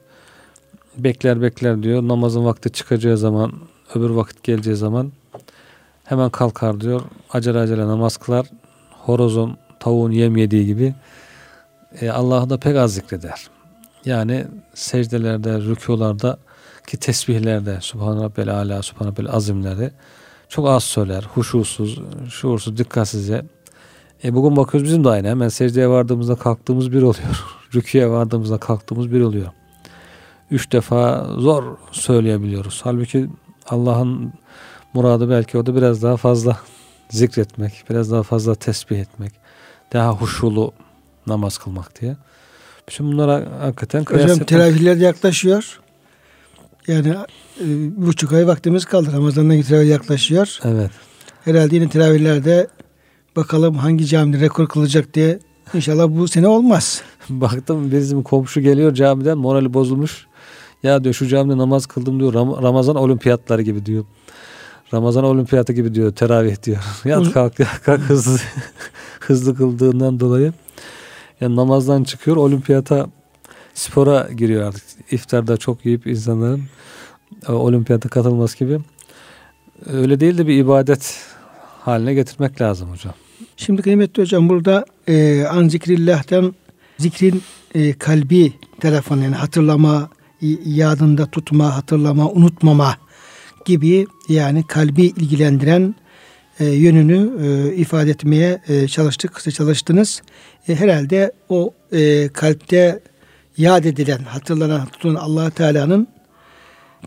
Bekler 0.97 1.41
bekler 1.41 1.83
diyor. 1.83 2.01
Namazın 2.01 2.45
vakti 2.45 2.71
çıkacağı 2.71 3.17
zaman, 3.17 3.53
öbür 3.95 4.09
vakit 4.09 4.43
geleceği 4.43 4.75
zaman 4.75 5.11
hemen 6.03 6.29
kalkar 6.29 6.81
diyor. 6.81 7.01
Acele 7.33 7.59
acele 7.59 7.87
namaz 7.87 8.17
kılar. 8.17 8.47
Horozun, 8.91 9.57
tavuğun 9.85 10.11
yem 10.11 10.37
yediği 10.37 10.65
gibi 10.65 10.93
e, 12.01 12.09
Allah'ı 12.09 12.49
da 12.49 12.57
pek 12.57 12.75
az 12.77 12.93
zikreder. 12.93 13.47
Yani 14.05 14.45
secdelerde, 14.73 15.59
rükularda 15.59 16.37
ki 16.87 16.97
tesbihlerde 16.97 17.77
Subhan 17.81 18.23
Rabbel 18.23 18.49
Ala, 18.49 18.81
Subhan 18.81 19.07
Rabbel 19.07 19.29
Azimlerde 19.29 19.91
çok 20.49 20.67
az 20.67 20.83
söyler. 20.83 21.23
Huşusuz, 21.33 21.99
şuursuz, 22.29 22.77
dikkatsizce. 22.77 23.45
E 24.23 24.33
bugün 24.33 24.55
bakıyoruz 24.57 24.89
bizim 24.89 25.03
de 25.03 25.09
aynı. 25.09 25.27
Hemen 25.27 25.47
secdeye 25.47 25.89
vardığımızda 25.89 26.35
kalktığımız 26.35 26.91
bir 26.91 27.01
oluyor. 27.01 27.43
Rüküye 27.75 28.09
vardığımızda 28.09 28.57
kalktığımız 28.57 29.11
bir 29.11 29.21
oluyor. 29.21 29.47
Üç 30.51 30.71
defa 30.71 31.27
zor 31.37 31.63
söyleyebiliyoruz. 31.91 32.81
Halbuki 32.83 33.29
Allah'ın 33.69 34.33
muradı 34.93 35.29
belki 35.29 35.57
o 35.57 35.65
da 35.65 35.75
biraz 35.75 36.03
daha 36.03 36.17
fazla 36.17 36.57
zikretmek, 37.09 37.83
biraz 37.89 38.11
daha 38.11 38.23
fazla 38.23 38.55
tesbih 38.55 38.99
etmek, 38.99 39.44
daha 39.93 40.11
huşulu 40.11 40.71
namaz 41.27 41.57
kılmak 41.57 42.01
diye. 42.01 42.17
Bütün 42.89 43.11
bunlara 43.11 43.43
hakikaten 43.59 44.03
kıyas 44.03 44.23
Hocam 44.23 44.37
yapmak- 44.37 44.47
teravihler 44.47 44.95
yaklaşıyor. 44.95 45.79
Yani 46.87 47.09
e, 47.61 47.65
buçuk 48.05 48.33
ay 48.33 48.47
vaktimiz 48.47 48.85
kaldı. 48.85 49.09
Ramazan'dan 49.13 49.61
teravih 49.61 49.89
yaklaşıyor. 49.89 50.59
Evet. 50.63 50.91
Herhalde 51.45 51.75
yine 51.75 51.89
teravihlerde 51.89 52.67
bakalım 53.35 53.75
hangi 53.75 54.05
camide 54.05 54.39
rekor 54.39 54.67
kılacak 54.67 55.13
diye 55.13 55.39
İnşallah 55.73 56.07
bu 56.09 56.27
sene 56.27 56.47
olmaz. 56.47 57.01
Baktım 57.29 57.91
bizim 57.91 58.23
komşu 58.23 58.61
geliyor 58.61 58.93
camiden 58.93 59.37
morali 59.37 59.73
bozulmuş. 59.73 60.27
Ya 60.83 61.03
diyor 61.03 61.13
şu 61.15 61.27
camide 61.27 61.57
namaz 61.57 61.85
kıldım 61.85 62.19
diyor. 62.19 62.33
Ram- 62.33 62.63
Ramazan 62.63 62.95
olimpiyatları 62.95 63.61
gibi 63.61 63.85
diyor. 63.85 64.05
Ramazan 64.93 65.23
olimpiyatı 65.23 65.73
gibi 65.73 65.95
diyor. 65.95 66.15
Teravih 66.15 66.63
diyor. 66.63 66.77
Yat 67.05 67.33
kalk 67.33 67.53
kalk 67.85 67.99
hızlı 68.01 68.39
hızlı 69.29 69.57
kıldığından 69.57 70.19
dolayı. 70.19 70.53
Yani 71.41 71.55
namazdan 71.55 72.03
çıkıyor 72.03 72.37
olimpiyata 72.37 73.07
spora 73.73 74.27
giriyor 74.37 74.67
artık. 74.67 74.83
İftarda 75.11 75.57
çok 75.57 75.85
yiyip 75.85 76.07
insanların 76.07 76.63
e, 77.47 77.51
olimpiyata 77.51 78.09
katılması 78.09 78.57
gibi. 78.57 78.79
Öyle 79.85 80.19
değil 80.19 80.37
de 80.37 80.47
bir 80.47 80.57
ibadet 80.57 81.19
haline 81.79 82.13
getirmek 82.13 82.61
lazım 82.61 82.91
hocam. 82.91 83.13
Şimdi 83.57 83.81
kıymetli 83.81 84.21
hocam 84.21 84.49
burada 84.49 84.85
e, 85.07 85.45
an 85.45 85.67
zikrillah'tan 85.67 86.55
zikrin 86.97 87.41
e, 87.75 87.93
kalbi 87.93 88.53
tarafını 88.79 89.23
yani 89.23 89.35
hatırlama, 89.35 90.09
yadında 90.65 91.25
tutma, 91.25 91.75
hatırlama, 91.75 92.29
unutmama 92.29 92.97
gibi 93.65 94.07
yani 94.29 94.67
kalbi 94.67 95.05
ilgilendiren 95.05 95.95
e, 96.59 96.65
yönünü 96.65 97.31
e, 97.45 97.75
ifade 97.75 98.09
etmeye 98.09 98.61
e, 98.67 98.87
çalıştık, 98.87 99.33
kısa 99.33 99.51
çalıştınız. 99.51 100.21
E, 100.67 100.75
herhalde 100.75 101.31
o 101.49 101.73
e, 101.91 102.27
kalpte 102.27 102.99
yad 103.57 103.83
edilen, 103.83 104.19
hatırlanan, 104.19 104.85
tutulan 104.85 105.15
allah 105.15 105.49
Teala'nın 105.49 106.07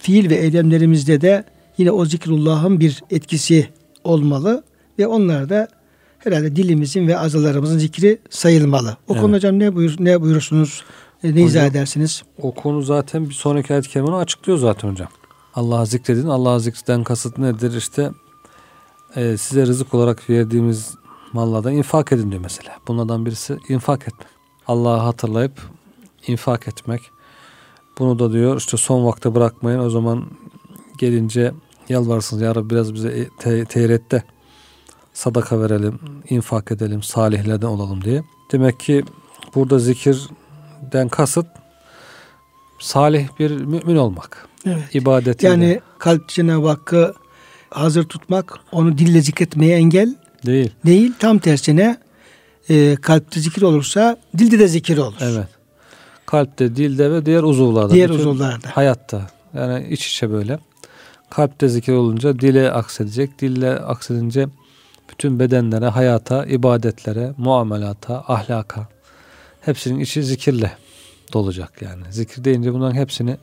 fiil 0.00 0.30
ve 0.30 0.34
eylemlerimizde 0.34 1.20
de 1.20 1.44
yine 1.78 1.90
o 1.90 2.04
zikrullah'ın 2.04 2.80
bir 2.80 3.02
etkisi 3.10 3.68
olmalı 4.04 4.64
ve 4.98 5.06
onlar 5.06 5.48
da 5.48 5.68
herhalde 6.18 6.56
dilimizin 6.56 7.08
ve 7.08 7.18
azalarımızın 7.18 7.78
zikri 7.78 8.18
sayılmalı. 8.30 8.96
O 9.08 9.12
Evet. 9.12 9.22
konuda 9.22 9.36
hocam 9.36 9.58
ne 9.58 9.74
buyur 9.74 9.96
ne 9.98 10.20
buyurursunuz? 10.20 10.84
E, 11.24 11.34
ne 11.34 11.42
izah 11.42 11.66
edersiniz? 11.66 12.22
O 12.42 12.54
konu 12.54 12.82
zaten 12.82 13.28
bir 13.28 13.34
sonraki 13.34 13.72
ayet-i 13.72 13.88
kerimini 13.88 14.14
açıklıyor 14.14 14.58
zaten 14.58 14.90
hocam. 14.90 15.08
Allah'ı 15.54 15.86
zikredin. 15.86 16.28
Allah'ı 16.28 16.60
zikreden 16.60 17.04
kasıt 17.04 17.38
nedir? 17.38 17.76
İşte 17.76 18.10
e, 19.16 19.36
size 19.36 19.66
rızık 19.66 19.94
olarak 19.94 20.30
verdiğimiz 20.30 20.94
mallardan 21.32 21.72
infak 21.72 22.12
edin 22.12 22.30
diyor 22.30 22.42
mesela. 22.42 22.76
Bunlardan 22.88 23.26
birisi 23.26 23.58
infak 23.68 24.02
etmek. 24.08 24.28
Allah'ı 24.66 24.98
hatırlayıp 24.98 25.60
infak 26.26 26.68
etmek. 26.68 27.00
Bunu 27.98 28.18
da 28.18 28.32
diyor 28.32 28.56
işte 28.56 28.76
son 28.76 29.04
vakte 29.04 29.34
bırakmayın. 29.34 29.78
O 29.78 29.90
zaman 29.90 30.24
gelince 30.98 31.52
yalvarsınız. 31.88 32.42
Ya 32.42 32.54
Rabbi 32.54 32.70
biraz 32.70 32.94
bize 32.94 33.28
te- 33.38 33.64
teyret 33.64 34.10
de 34.10 34.22
sadaka 35.12 35.60
verelim, 35.60 35.98
infak 36.28 36.72
edelim, 36.72 37.02
salihlerden 37.02 37.66
olalım 37.66 38.04
diye. 38.04 38.22
Demek 38.52 38.80
ki 38.80 39.04
burada 39.54 39.78
zikirden 39.78 41.08
kasıt 41.10 41.46
salih 42.78 43.28
bir 43.38 43.50
mümin 43.50 43.96
olmak. 43.96 44.48
Evet. 44.66 44.94
İbadetiyle. 44.94 45.52
Yani 45.52 45.80
kalp 45.98 46.28
Cenab-ı 46.28 46.68
Hakk'ı 46.68 47.14
hazır 47.70 48.04
tutmak, 48.04 48.54
onu 48.72 48.98
dille 48.98 49.20
zikretmeye 49.20 49.76
engel 49.76 50.14
değil. 50.46 50.70
değil. 50.86 51.12
Tam 51.18 51.38
tersine 51.38 51.96
e, 52.70 52.96
kalpte 52.96 53.40
zikir 53.40 53.62
olursa 53.62 54.16
dilde 54.38 54.58
de 54.58 54.68
zikir 54.68 54.98
olur. 54.98 55.16
Evet. 55.20 55.46
Kalpte, 56.26 56.76
dilde 56.76 57.10
ve 57.12 57.26
diğer 57.26 57.42
uzuvlarda. 57.42 57.94
Diğer 57.94 58.10
uzuvlarda. 58.10 58.68
Hayatta. 58.72 59.26
Yani 59.54 59.86
iç 59.88 60.06
içe 60.06 60.30
böyle. 60.30 60.58
Kalpte 61.30 61.68
zikir 61.68 61.92
olunca 61.92 62.38
dile 62.38 62.72
aksedecek. 62.72 63.40
Dille 63.40 63.70
aksedince 63.70 64.48
bütün 65.10 65.38
bedenlere, 65.38 65.86
hayata, 65.86 66.46
ibadetlere, 66.46 67.32
muamelata, 67.36 68.24
ahlaka 68.28 68.88
hepsinin 69.60 70.00
içi 70.00 70.22
zikirle 70.22 70.72
dolacak 71.32 71.82
yani. 71.82 72.02
Zikir 72.10 72.44
deyince 72.44 72.74
bunların 72.74 72.94
hepsini 72.94 73.36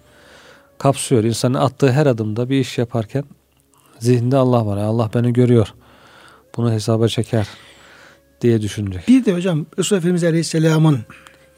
kapsıyor. 0.77 1.23
İnsanın 1.23 1.53
attığı 1.53 1.91
her 1.91 2.05
adımda 2.05 2.49
bir 2.49 2.59
iş 2.59 2.77
yaparken 2.77 3.23
zihninde 3.99 4.37
Allah 4.37 4.65
var. 4.65 4.77
Allah 4.77 5.09
beni 5.13 5.33
görüyor. 5.33 5.67
Bunu 6.57 6.71
hesaba 6.71 7.07
çeker 7.07 7.47
diye 8.41 8.61
düşünecek. 8.61 9.07
Bir 9.07 9.25
de 9.25 9.33
hocam 9.33 9.65
Resulullah 9.79 9.99
Efendimiz 9.99 10.23
Aleyhisselam'ın 10.23 10.99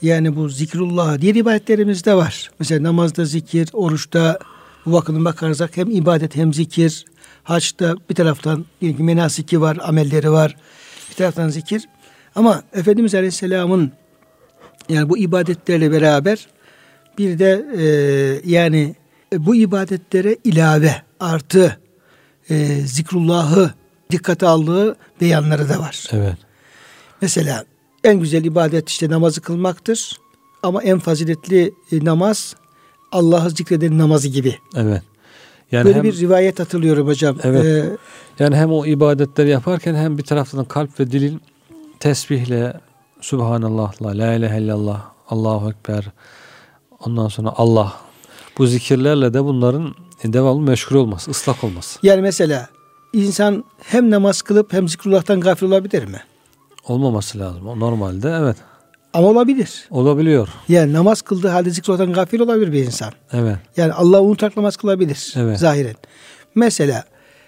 yani 0.02 0.36
bu 0.36 0.50
zikrullah 0.50 1.22
diğer 1.22 1.36
ibadetlerimizde 1.36 2.14
var. 2.14 2.52
Mesela 2.60 2.84
namazda 2.84 3.26
zikir, 3.26 3.70
oruçta 3.74 4.40
bu 4.86 4.94
bakımdan 4.94 5.26
bakarsak 5.26 5.78
hem 5.78 5.92
ibadet 5.92 6.36
hem 6.36 6.54
zikir. 6.54 7.06
Haçta 7.44 7.96
bir 8.10 8.16
taraftan 8.16 8.66
diyelim 8.82 8.98
ki 8.98 9.04
menasiki 9.04 9.62
var, 9.62 9.78
amelleri 9.84 10.32
var. 10.32 10.56
Bir 11.10 11.16
taraftan 11.16 11.50
zikir. 11.50 11.84
Ama 12.36 12.64
Efendimiz 12.74 13.16
Aleyhisselam'ın 13.16 13.92
yani 14.90 15.10
bu 15.10 15.18
ibadetlerle 15.18 15.92
beraber 15.92 16.48
bir 17.18 17.40
de 17.40 17.66
e, 17.78 17.86
yani 18.52 18.96
bu 19.34 19.56
ibadetlere 19.56 20.38
ilave 20.44 20.96
artı 21.20 21.78
e, 22.50 22.56
zikrullahı 22.86 23.74
dikkate 24.12 24.48
aldığı 24.48 24.96
beyanları 25.22 25.70
da 25.70 25.80
var. 25.80 26.08
Evet. 26.12 26.38
Mesela 27.22 27.66
en 28.04 28.20
güzel 28.20 28.44
ibadet 28.44 28.90
işte 28.90 29.10
namazı 29.10 29.42
kılmaktır. 29.42 30.18
Ama 30.64 30.84
en 30.84 31.00
faziletli 31.00 31.74
e, 31.92 32.06
namaz 32.06 32.56
Allah'ı 33.12 33.50
zikreden 33.50 33.98
namazı 33.98 34.28
gibi. 34.28 34.56
Evet. 34.76 35.02
Yani 35.72 35.86
Böyle 35.86 35.98
hem, 35.98 36.04
bir 36.04 36.18
rivayet 36.20 36.60
hatırlıyorum 36.60 37.08
hocam. 37.08 37.38
Evet. 37.44 37.66
Ee, 37.66 37.98
yani 38.40 38.56
hem 38.56 38.72
o 38.72 38.86
ibadetleri 38.86 39.50
yaparken 39.50 39.96
hem 39.96 40.18
bir 40.18 40.24
taraftan 40.24 40.66
kalp 40.66 41.00
ve 41.00 41.12
dilin 41.12 41.42
tesbihle 42.00 42.74
Subhanallah, 43.22 44.02
La 44.02 44.34
ilahe 44.34 44.62
illallah, 44.62 45.02
Allahu 45.30 45.70
Ekber, 45.70 46.12
ondan 47.06 47.28
sonra 47.28 47.54
Allah. 47.56 47.94
Bu 48.58 48.68
zikirlerle 48.68 49.34
de 49.34 49.44
bunların 49.44 49.96
devamlı 50.24 50.62
meşgul 50.62 50.96
olması, 50.96 51.32
ıslak 51.32 51.64
olması. 51.64 52.00
Yani 52.04 52.22
mesela 52.22 52.68
insan 53.14 53.64
hem 53.84 54.10
namaz 54.10 54.42
kılıp 54.42 54.74
hem 54.74 54.88
zikrullah'tan 54.88 55.40
gafil 55.40 55.66
olabilir 55.66 56.06
mi? 56.06 56.22
Olmaması 56.88 57.40
lazım. 57.40 57.80
Normalde 57.80 58.30
evet. 58.40 58.58
Ama 59.14 59.28
olabilir. 59.28 59.88
Olabiliyor. 59.90 60.50
Yani 60.70 60.94
namaz 60.94 61.22
kıldığı 61.22 61.48
halde 61.48 61.70
zikrullah'tan 61.70 62.14
gafil 62.14 62.40
olabilir 62.40 62.74
bir 62.74 62.86
insan. 62.86 63.12
Evet. 63.34 63.58
Yani 63.78 63.94
Allah'ı 63.94 64.22
unutarak 64.22 64.58
namaz 64.58 64.78
kılabilir. 64.78 65.34
Evet. 65.38 65.60
Zahiren. 65.60 65.96
Mesela 66.56 67.04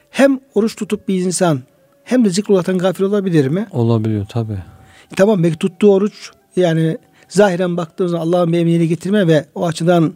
hem 0.10 0.40
oruç 0.56 0.76
tutup 0.76 1.08
bir 1.08 1.22
insan 1.22 1.62
hem 2.04 2.26
de 2.26 2.30
zikrullah'tan 2.30 2.78
gafil 2.78 3.04
olabilir 3.04 3.48
mi? 3.48 3.68
Olabiliyor 3.72 4.26
tabi. 4.26 4.54
Tamam 5.16 5.44
belki 5.44 5.58
tuttuğu 5.58 5.94
oruç 5.94 6.32
yani 6.56 6.98
zahiren 7.30 7.78
baktığınızda 7.78 8.20
Allah'ın 8.20 8.54
bir 8.54 8.60
emrini 8.60 8.88
getirme 8.88 9.28
ve 9.28 9.46
o 9.56 9.68
açıdan 9.68 10.14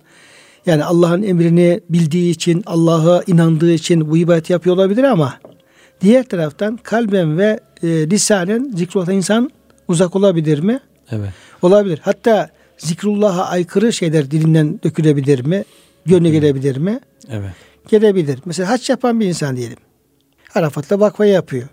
yani 0.66 0.84
Allah'ın 0.84 1.24
emrini 1.24 1.82
bildiği 1.90 2.32
için, 2.32 2.64
Allah'a 2.66 3.24
inandığı 3.28 3.74
için 3.74 4.10
bu 4.12 4.18
ibadeti 4.18 4.54
yapıyor 4.54 4.76
olabilir 4.76 5.04
ama 5.04 5.34
diğer 6.02 6.24
taraftan 6.24 6.78
kalben 6.84 7.38
ve 7.38 7.60
e, 7.84 7.88
lisanen 7.88 8.72
zikrullah'tan 8.76 9.16
insan 9.16 9.50
uzak 9.88 10.16
olabilir 10.16 10.60
mi? 10.60 10.80
Evet. 11.12 11.30
Olabilir. 11.62 12.00
Hatta 12.04 12.50
zikrullah'a 12.78 13.46
aykırı 13.46 13.94
şeyler 13.94 14.32
dilinden 14.32 14.80
dökülebilir 14.84 15.46
mi? 15.46 15.64
Gönle 16.06 16.30
gelebilir 16.30 16.78
mi? 16.78 17.00
Evet. 17.30 17.54
Gelebilir. 17.88 18.40
Mesela 18.46 18.70
haç 18.70 18.90
yapan 18.90 19.20
bir 19.20 19.26
insan 19.26 19.56
diyelim. 19.56 19.78
Arafat'ta 20.56 21.00
vakfa 21.00 21.26
yapıyor. 21.26 21.68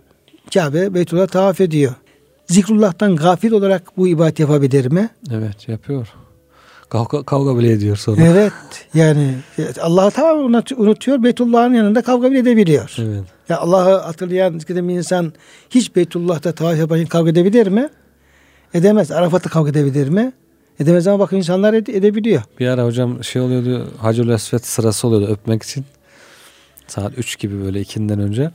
Kabe, 0.54 0.94
Beytullah 0.94 1.26
tavaf 1.26 1.60
ediyor. 1.60 1.94
Zikrullah'tan 2.46 3.16
gafil 3.16 3.52
olarak 3.52 3.96
bu 3.96 4.08
ibadet 4.08 4.38
yapabilir 4.38 4.86
mi? 4.92 5.08
Evet 5.32 5.68
yapıyor. 5.68 6.08
Kavga, 6.90 7.22
kavga 7.22 7.58
bile 7.58 7.72
ediyor 7.72 7.96
sonra. 7.96 8.20
Evet 8.24 8.52
yani 8.94 9.34
Allah'ı 9.80 10.10
tamamen 10.10 10.62
unutuyor. 10.76 11.22
Beytullah'ın 11.22 11.74
yanında 11.74 12.02
kavga 12.02 12.30
bile 12.30 12.38
edebiliyor. 12.38 12.94
Evet. 12.98 13.24
Ya 13.48 13.58
Allah'ı 13.58 13.98
hatırlayan 13.98 14.58
bir 14.58 14.94
insan 14.94 15.32
hiç 15.70 15.96
Beytullah'ta 15.96 16.52
tavaf 16.52 16.78
yapan 16.78 17.04
kavga 17.06 17.30
edebilir 17.30 17.66
mi? 17.66 17.88
Edemez. 18.74 19.10
Arafat'ta 19.10 19.50
kavga 19.50 19.70
edebilir 19.70 20.08
mi? 20.08 20.32
Edemez 20.80 21.06
ama 21.06 21.18
bakın 21.18 21.36
insanlar 21.36 21.74
ede- 21.74 21.96
edebiliyor. 21.96 22.42
Bir 22.60 22.66
ara 22.66 22.84
hocam 22.84 23.24
şey 23.24 23.42
oluyordu 23.42 23.88
Hacı 23.98 24.32
Esvet 24.32 24.66
sırası 24.66 25.08
oluyordu 25.08 25.32
öpmek 25.32 25.62
için. 25.62 25.84
Saat 26.86 27.18
3 27.18 27.38
gibi 27.38 27.64
böyle 27.64 27.80
ikinden 27.80 28.20
önce. 28.20 28.50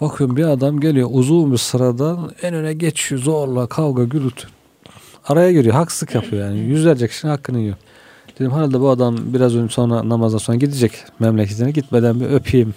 Bakıyorum 0.00 0.36
bir 0.36 0.44
adam 0.44 0.80
geliyor 0.80 1.08
uzun 1.12 1.52
bir 1.52 1.58
sıradan 1.58 2.32
en 2.42 2.54
öne 2.54 2.72
geçiyor 2.72 3.20
zorla 3.20 3.66
kavga 3.66 4.04
gürültü. 4.04 4.48
Araya 5.30 5.52
giriyor 5.52 5.74
haksızlık 5.74 6.14
yapıyor 6.14 6.46
yani 6.46 6.58
yüzlerce 6.58 7.08
kişinin 7.08 7.32
hakkını 7.32 7.58
yiyor. 7.58 7.76
Dedim 8.38 8.52
herhalde 8.52 8.80
bu 8.80 8.90
adam 8.90 9.16
biraz 9.34 9.56
önce 9.56 9.74
sonra 9.74 10.08
namazdan 10.08 10.38
sonra 10.38 10.58
gidecek 10.58 10.92
memleketine 11.18 11.70
gitmeden 11.70 12.20
bir 12.20 12.26
öpeyim 12.26 12.74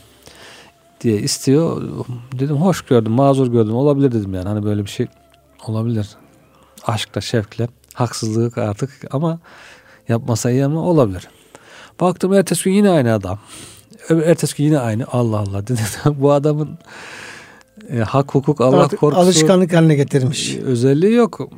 diye 1.01 1.17
istiyor. 1.17 1.81
Dedim 2.39 2.55
hoş 2.55 2.81
gördüm 2.81 3.11
mazur 3.11 3.47
gördüm 3.47 3.75
olabilir 3.75 4.11
dedim 4.11 4.33
yani 4.33 4.47
hani 4.47 4.63
böyle 4.63 4.85
bir 4.85 4.89
şey 4.89 5.07
olabilir. 5.67 6.09
Aşkla 6.85 7.21
şevkle 7.21 7.67
haksızlık 7.93 8.57
artık 8.57 8.89
ama 9.11 9.39
yapmasa 10.09 10.51
iyi 10.51 10.65
ama 10.65 10.81
olabilir. 10.81 11.27
Baktım 12.01 12.33
ertesi 12.33 12.63
gün 12.63 12.71
yine 12.71 12.89
aynı 12.89 13.13
adam. 13.13 13.39
Ertesi 14.09 14.57
gün 14.57 14.63
yine 14.63 14.79
aynı. 14.79 15.05
Allah 15.11 15.37
Allah 15.37 15.67
dedim. 15.67 15.85
bu 16.21 16.31
adamın 16.31 16.69
e, 17.89 17.97
hak 17.97 18.35
hukuk 18.35 18.61
Allah 18.61 18.83
Artık 18.83 18.99
korkusu 18.99 19.21
alışkanlık 19.21 19.73
haline 19.73 19.95
getirmiş. 19.95 20.57
Özelliği 20.57 21.13
yok. 21.13 21.49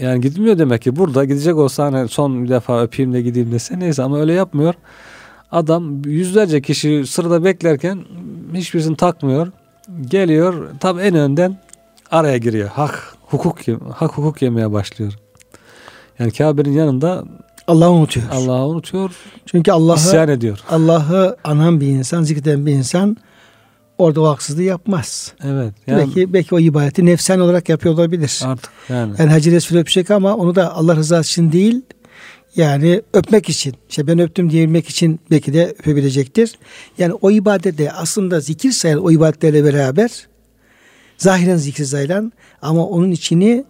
Yani 0.00 0.20
gitmiyor 0.20 0.58
demek 0.58 0.82
ki. 0.82 0.96
Burada 0.96 1.24
gidecek 1.24 1.56
olsa 1.56 1.84
hani 1.84 2.08
son 2.08 2.44
bir 2.44 2.48
defa 2.48 2.82
öpeyim 2.82 3.12
de 3.12 3.22
gideyim 3.22 3.52
dese 3.52 3.78
neyse 3.78 4.02
ama 4.02 4.20
öyle 4.20 4.32
yapmıyor. 4.32 4.74
Adam 5.52 6.02
yüzlerce 6.04 6.62
kişi 6.62 7.06
sırada 7.06 7.44
beklerken 7.44 8.04
hiçbirisini 8.54 8.96
takmıyor. 8.96 9.52
Geliyor 10.10 10.70
tam 10.80 11.00
en 11.00 11.14
önden 11.14 11.58
araya 12.10 12.38
giriyor. 12.38 12.68
Hak 12.68 13.14
hukuk 13.20 13.58
hak 13.94 14.12
hukuk 14.12 14.42
yemeye 14.42 14.72
başlıyor. 14.72 15.12
Yani 16.18 16.32
Kabe'nin 16.32 16.72
yanında 16.72 17.24
Allah'ı 17.66 17.90
unutuyor. 17.90 18.26
Allah'ı 18.32 18.66
unutuyor. 18.66 19.10
Çünkü 19.46 19.72
Allah'ı 19.72 19.96
isyan 19.96 20.28
ediyor. 20.28 20.58
Allah'ı 20.70 21.36
anan 21.44 21.80
bir 21.80 21.86
insan, 21.86 22.22
zikreden 22.22 22.66
bir 22.66 22.72
insan 22.72 23.16
orada 23.98 24.20
o 24.20 24.26
haksızlığı 24.26 24.62
yapmaz. 24.62 25.32
Evet. 25.44 25.74
Yani, 25.86 25.98
belki 25.98 26.32
belki 26.32 26.54
o 26.54 26.60
ibadeti 26.60 27.06
nefsen 27.06 27.38
olarak 27.38 27.68
yapıyor 27.68 27.94
olabilir. 27.94 28.40
Artık 28.44 28.70
yani. 28.88 29.14
Yani 29.18 29.30
Hacı 29.30 29.50
Resul 29.50 29.76
öpecek 29.76 30.10
ama 30.10 30.36
onu 30.36 30.54
da 30.54 30.74
Allah 30.74 30.96
rızası 30.96 31.30
için 31.30 31.52
değil 31.52 31.82
yani 32.56 33.02
öpmek 33.12 33.48
için, 33.48 33.74
işte 33.88 34.06
ben 34.06 34.18
öptüm 34.18 34.50
diyebilmek 34.50 34.88
için 34.88 35.20
belki 35.30 35.54
de 35.54 35.74
öpebilecektir. 35.78 36.58
Yani 36.98 37.12
o 37.12 37.30
ibadette 37.30 37.92
aslında 37.92 38.40
zikir 38.40 38.72
sayılan 38.72 39.04
o 39.04 39.10
ibadetlerle 39.10 39.64
beraber 39.64 40.10
zahiren 41.16 41.56
zikir 41.56 41.84
sayılan 41.84 42.32
ama 42.62 42.86
onun 42.86 43.10
içini 43.10 43.64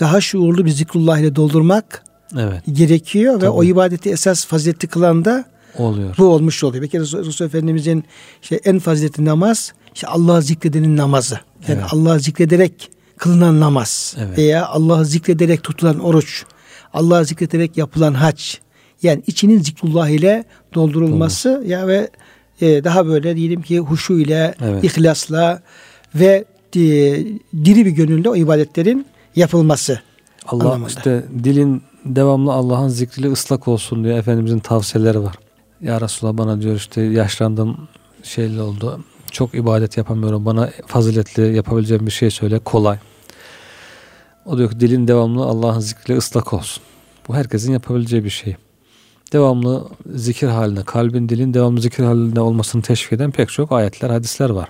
daha 0.00 0.20
şuurlu 0.20 0.64
bir 0.64 0.70
zikrullah 0.70 1.18
ile 1.18 1.36
doldurmak 1.36 2.04
evet. 2.38 2.62
gerekiyor 2.72 3.34
Tabii. 3.34 3.44
ve 3.44 3.48
o 3.48 3.64
ibadeti 3.64 4.10
esas 4.10 4.46
faziletli 4.46 4.88
kılan 4.88 5.24
da 5.24 5.44
oluyor. 5.78 6.14
Bu 6.18 6.24
olmuş 6.24 6.64
oluyor. 6.64 6.86
Kere 6.86 7.02
Resul 7.02 7.44
Efendimizin 7.44 8.04
işte 8.42 8.60
en 8.64 8.78
faziletli 8.78 9.24
namaz 9.24 9.72
işte 9.94 10.06
Allah'ı 10.06 10.42
zikredenin 10.42 10.96
namazı. 10.96 11.40
Yani 11.68 11.80
evet. 11.80 11.92
Allah'ı 11.92 12.20
zikrederek 12.20 12.90
kılınan 13.16 13.60
namaz 13.60 14.16
evet. 14.18 14.38
veya 14.38 14.66
Allah'ı 14.66 15.04
zikrederek 15.04 15.62
tutulan 15.62 15.98
oruç, 15.98 16.44
Allah'ı 16.92 17.24
zikrederek 17.24 17.76
yapılan 17.76 18.14
hac. 18.14 18.42
Yani 19.02 19.22
içinin 19.26 19.58
zikrullah 19.58 20.08
ile 20.08 20.44
doldurulması 20.74 21.60
Doğru. 21.62 21.70
ya 21.70 21.86
ve 21.86 22.10
e, 22.60 22.84
daha 22.84 23.06
böyle 23.06 23.36
diyelim 23.36 23.62
ki 23.62 23.78
huşu 23.78 24.12
ile, 24.12 24.54
evet. 24.60 24.84
ihlasla 24.84 25.62
ve 26.14 26.44
e, 26.76 26.80
diri 27.64 27.86
bir 27.86 27.90
gönülle 27.90 28.28
o 28.28 28.36
ibadetlerin 28.36 29.06
yapılması. 29.36 30.00
Allah 30.46 30.64
anlamında. 30.64 30.88
işte 30.88 31.24
dilin 31.44 31.82
devamlı 32.04 32.52
Allah'ın 32.52 32.88
zikriyle 32.88 33.32
ıslak 33.32 33.68
olsun 33.68 34.04
diye 34.04 34.14
Efendimizin 34.14 34.58
tavsiyeleri 34.58 35.22
var. 35.22 35.34
Ya 35.82 36.00
Resulallah 36.00 36.38
bana 36.38 36.60
diyor 36.60 36.76
işte 36.76 37.00
yaşlandım 37.02 37.88
şeyli 38.22 38.60
oldu. 38.60 39.04
Çok 39.30 39.54
ibadet 39.54 39.96
yapamıyorum. 39.96 40.46
Bana 40.46 40.70
faziletli 40.86 41.56
yapabileceğim 41.56 42.06
bir 42.06 42.10
şey 42.10 42.30
söyle. 42.30 42.58
Kolay. 42.58 42.98
O 44.44 44.58
diyor 44.58 44.70
ki 44.70 44.80
dilin 44.80 45.08
devamlı 45.08 45.44
Allah'ın 45.44 45.80
zikriyle 45.80 46.18
ıslak 46.18 46.52
olsun. 46.52 46.82
Bu 47.28 47.34
herkesin 47.34 47.72
yapabileceği 47.72 48.24
bir 48.24 48.30
şey. 48.30 48.56
Devamlı 49.32 49.88
zikir 50.14 50.48
haline, 50.48 50.84
kalbin 50.84 51.28
dilin 51.28 51.54
devamlı 51.54 51.80
zikir 51.80 52.04
halinde 52.04 52.40
olmasını 52.40 52.82
teşvik 52.82 53.12
eden 53.12 53.30
pek 53.30 53.48
çok 53.48 53.72
ayetler, 53.72 54.10
hadisler 54.10 54.50
var. 54.50 54.68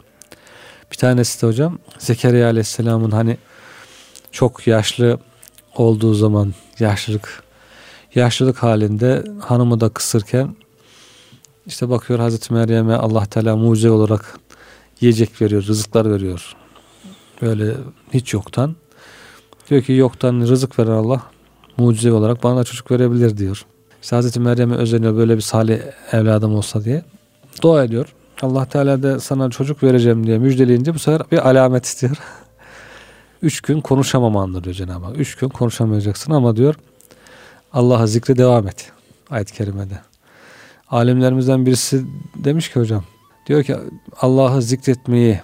Bir 0.92 0.96
tanesi 0.96 1.42
de 1.42 1.46
hocam 1.46 1.78
Zekeriya 1.98 2.46
Aleyhisselam'ın 2.46 3.10
hani 3.10 3.36
çok 4.32 4.66
yaşlı 4.66 5.18
olduğu 5.76 6.14
zaman 6.14 6.54
yaşlılık 6.78 7.42
yaşlılık 8.14 8.62
halinde 8.62 9.24
hanımı 9.40 9.80
da 9.80 9.88
kısırken 9.88 10.56
işte 11.70 11.90
bakıyor 11.90 12.18
Hazreti 12.18 12.52
Meryem'e 12.52 12.94
Allah 12.94 13.26
Teala 13.26 13.56
mucize 13.56 13.90
olarak 13.90 14.38
yiyecek 15.00 15.42
veriyor, 15.42 15.62
rızıklar 15.62 16.11
veriyor. 16.11 16.56
Böyle 17.42 17.74
hiç 18.14 18.35
yoktan. 18.35 18.76
Diyor 19.70 19.83
ki 19.83 19.92
yoktan 19.92 20.40
rızık 20.40 20.78
veren 20.78 20.90
Allah 20.90 21.22
mucize 21.76 22.12
olarak 22.12 22.42
bana 22.42 22.56
da 22.56 22.64
çocuk 22.64 22.90
verebilir 22.90 23.37
diyor. 23.37 23.66
İşte 24.02 24.16
Hazreti 24.16 24.40
Meryem'e 24.40 24.76
özeniyor 24.76 25.16
böyle 25.16 25.37
bir 25.37 25.40
salih 25.40 25.80
evladım 26.12 26.54
olsa 26.54 26.85
diye. 26.85 27.04
Dua 27.62 27.85
ediyor. 27.85 28.14
Allah 28.42 28.66
Teala 28.66 29.02
da 29.02 29.20
sana 29.20 29.50
çocuk 29.50 29.83
vereceğim 29.83 30.26
diye 30.26 30.38
müjdeleyince 30.38 30.94
bu 30.94 30.98
sefer 30.98 31.22
bir 31.33 31.48
alamet 31.48 31.85
istiyor. 31.85 32.16
Üç 33.42 33.61
gün 33.61 33.80
konuşamamandır 33.80 34.64
diyor 34.64 34.74
Cenab-ı 34.74 35.04
Hak. 35.04 35.18
Üç 35.18 35.35
gün 35.35 35.48
konuşamayacaksın 35.48 36.33
ama 36.33 36.56
diyor 36.56 36.74
Allah'a 37.72 38.06
zikre 38.06 38.37
devam 38.37 38.68
et. 38.68 38.92
Ayet-i 39.30 39.54
kerimede. 39.54 40.09
Alimlerimizden 40.90 41.66
birisi 41.66 42.05
demiş 42.37 42.72
ki 42.72 42.81
hocam 42.81 43.05
diyor 43.46 43.62
ki 43.62 43.76
Allah'ı 44.20 44.62
zikretmeyi 44.62 45.40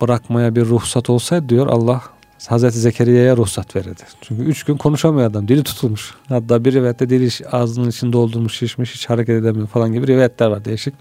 bırakmaya 0.00 0.54
bir 0.54 0.64
ruhsat 0.64 1.10
olsaydı 1.10 1.48
diyor 1.48 1.66
Allah 1.66 2.02
Hazreti 2.48 2.78
Zekeriya'ya 2.78 3.36
ruhsat 3.36 3.76
verirdi. 3.76 4.02
Çünkü 4.20 4.42
üç 4.42 4.64
gün 4.64 4.76
konuşamıyor 4.76 5.30
adam. 5.30 5.48
Dili 5.48 5.62
tutulmuş. 5.62 6.14
Hatta 6.28 6.64
bir 6.64 6.72
rivayette 6.72 7.10
dili 7.10 7.46
ağzının 7.52 7.88
içinde 7.88 8.12
doldurmuş, 8.12 8.58
şişmiş, 8.58 8.94
hiç 8.94 9.10
hareket 9.10 9.42
edemiyor 9.42 9.66
falan 9.66 9.92
gibi 9.92 10.06
rivayetler 10.06 10.46
var 10.46 10.64
değişik. 10.64 10.94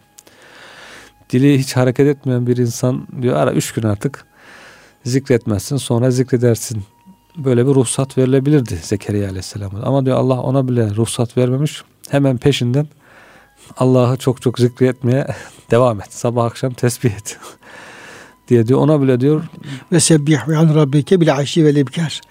Dili 1.29 1.59
hiç 1.59 1.75
hareket 1.75 2.07
etmeyen 2.07 2.47
bir 2.47 2.57
insan 2.57 3.07
diyor 3.21 3.35
ara 3.35 3.53
üç 3.53 3.71
gün 3.71 3.83
artık 3.83 4.25
zikretmezsin 5.03 5.77
sonra 5.77 6.11
zikredersin. 6.11 6.83
Böyle 7.37 7.67
bir 7.67 7.71
ruhsat 7.71 8.17
verilebilirdi 8.17 8.79
Zekeriya 8.81 9.29
Aleyhisselam'a. 9.29 9.81
Ama 9.81 10.05
diyor 10.05 10.17
Allah 10.17 10.41
ona 10.41 10.67
bile 10.67 10.95
ruhsat 10.95 11.37
vermemiş. 11.37 11.83
Hemen 12.09 12.37
peşinden 12.37 12.87
Allah'ı 13.77 14.17
çok 14.17 14.41
çok 14.41 14.59
zikretmeye 14.59 15.27
devam 15.71 16.01
et. 16.01 16.13
Sabah 16.13 16.45
akşam 16.45 16.73
tesbih 16.73 17.11
et. 17.11 17.37
diye 18.47 18.67
diyor. 18.67 18.79
Ona 18.79 19.01
bile 19.01 19.19
diyor 19.19 19.43
ve 19.91 19.99
sebbih 19.99 20.47
ve 20.47 20.57
an 20.57 20.75
rabbike 20.75 21.21
bil 21.21 21.35
aşi 21.35 21.65
ve 21.65 21.75
lebkar. 21.75 22.21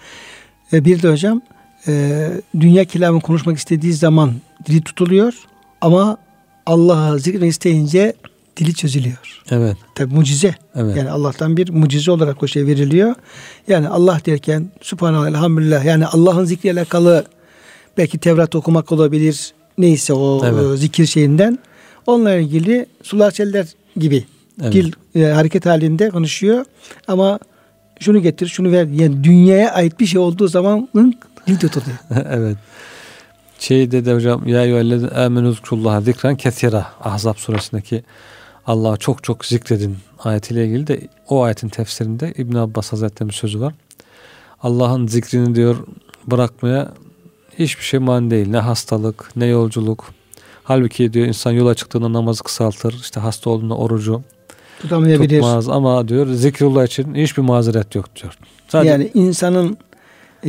E, 0.72 0.84
bir 0.84 1.02
de 1.02 1.10
hocam 1.10 1.40
e, 1.86 2.28
dünya 2.60 2.84
kelamı 2.84 3.20
konuşmak 3.20 3.58
istediği 3.58 3.92
zaman 3.92 4.32
dili 4.66 4.82
tutuluyor 4.82 5.34
ama 5.80 6.16
Allah'a 6.66 7.18
zikretmek 7.18 7.50
isteyince 7.50 8.14
dili 8.56 8.74
çözülüyor. 8.74 9.42
Evet. 9.50 9.76
Tabi 9.94 10.14
mucize. 10.14 10.54
Evet. 10.74 10.96
Yani 10.96 11.10
Allah'tan 11.10 11.56
bir 11.56 11.70
mucize 11.70 12.10
olarak 12.10 12.42
o 12.42 12.46
şey 12.46 12.66
veriliyor. 12.66 13.14
Yani 13.68 13.88
Allah 13.88 14.20
derken 14.26 14.70
Subhanallah, 14.80 15.28
elhamdülillah 15.28 15.84
yani 15.84 16.06
Allah'ın 16.06 16.44
zikriyle 16.44 16.80
alakalı 16.80 17.24
belki 17.98 18.18
Tevrat 18.18 18.54
okumak 18.54 18.92
olabilir. 18.92 19.54
Neyse 19.80 20.14
o 20.14 20.42
evet. 20.44 20.78
Zikir 20.78 21.06
şeyinden. 21.06 21.58
Onunla 22.06 22.34
ilgili 22.34 22.86
sular 23.02 23.30
çeller 23.30 23.66
gibi 23.96 24.24
evet. 24.62 24.72
dil 24.72 24.92
e, 25.14 25.24
hareket 25.24 25.66
halinde 25.66 26.10
konuşuyor. 26.10 26.64
Ama 27.08 27.38
şunu 28.00 28.22
getir, 28.22 28.46
şunu 28.46 28.72
ver. 28.72 28.86
Yani 28.86 29.24
dünyaya 29.24 29.72
ait 29.72 30.00
bir 30.00 30.06
şey 30.06 30.20
olduğu 30.20 30.48
zaman 30.48 30.88
dil 31.46 31.58
tutuluyor. 31.58 31.98
evet. 32.30 32.56
Şeyde 33.58 34.04
de 34.04 34.14
hocam 34.14 34.48
ya 34.48 34.64
eyyühellezi 34.64 35.08
amenu 35.08 35.52
zikrullaha 35.52 36.00
zikran 36.00 36.36
kesira 36.36 36.86
Ahzab 37.00 37.36
suresindeki 37.36 38.02
Allah'ı 38.66 38.96
çok 38.96 39.24
çok 39.24 39.46
zikredin 39.46 39.96
ayetiyle 40.18 40.66
ilgili 40.66 40.86
de 40.86 41.08
o 41.28 41.42
ayetin 41.42 41.68
tefsirinde 41.68 42.34
İbn 42.36 42.56
Abbas 42.56 42.92
Hazretleri'nin 42.92 43.32
sözü 43.32 43.60
var. 43.60 43.74
Allah'ın 44.62 45.06
zikrini 45.06 45.54
diyor 45.54 45.76
bırakmaya 46.26 46.92
hiçbir 47.58 47.84
şey 47.84 48.00
mani 48.00 48.30
değil. 48.30 48.48
Ne 48.48 48.58
hastalık, 48.58 49.36
ne 49.36 49.46
yolculuk. 49.46 50.10
Halbuki 50.64 51.12
diyor 51.12 51.26
insan 51.26 51.52
yola 51.52 51.74
çıktığında 51.74 52.12
namazı 52.12 52.42
kısaltır. 52.42 52.94
işte 53.00 53.20
hasta 53.20 53.50
olduğunda 53.50 53.74
orucu 53.74 54.22
tutamayabilir. 54.82 55.40
Tutmaz 55.40 55.68
ama 55.68 56.08
diyor 56.08 56.26
zikrullah 56.26 56.84
için 56.86 57.14
hiçbir 57.14 57.42
mazeret 57.42 57.94
yok 57.94 58.16
diyor. 58.22 58.38
Sadece, 58.68 58.90
yani 58.90 59.10
insanın 59.14 59.78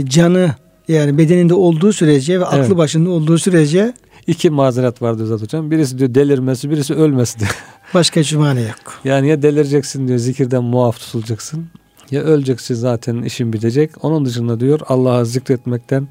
canı 0.04 0.56
yani 0.88 1.18
bedeninde 1.18 1.54
olduğu 1.54 1.94
sürece 1.94 2.40
ve 2.40 2.46
aklı 2.46 2.58
evet. 2.58 2.78
başında 2.78 3.10
olduğu 3.10 3.38
sürece 3.38 3.94
iki 4.28 4.50
mazeret 4.50 5.02
var 5.02 5.18
diyor 5.18 5.28
zaten 5.28 5.44
hocam. 5.44 5.72
Birisi 5.72 6.00
diyor 6.00 6.16
delirmesi, 6.16 6.70
birisi 6.70 6.94
ölmesi 6.94 7.40
diyor. 7.40 7.58
Başka 7.94 8.24
cümle 8.24 8.62
yok. 8.62 9.00
Yani 9.04 9.28
ya 9.28 9.42
delireceksin 9.42 10.08
diyor 10.08 10.20
zikirden 10.20 10.64
muaf 10.64 11.00
tutulacaksın. 11.00 11.66
Ya 12.12 12.22
öleceksin 12.22 12.76
zaten 12.76 13.22
işin 13.22 13.54
bitecek. 13.54 13.92
Onun 14.02 14.26
dışında 14.26 14.60
diyor 14.60 14.80
Allah'a 14.88 15.26
zikretmekten 15.26 16.08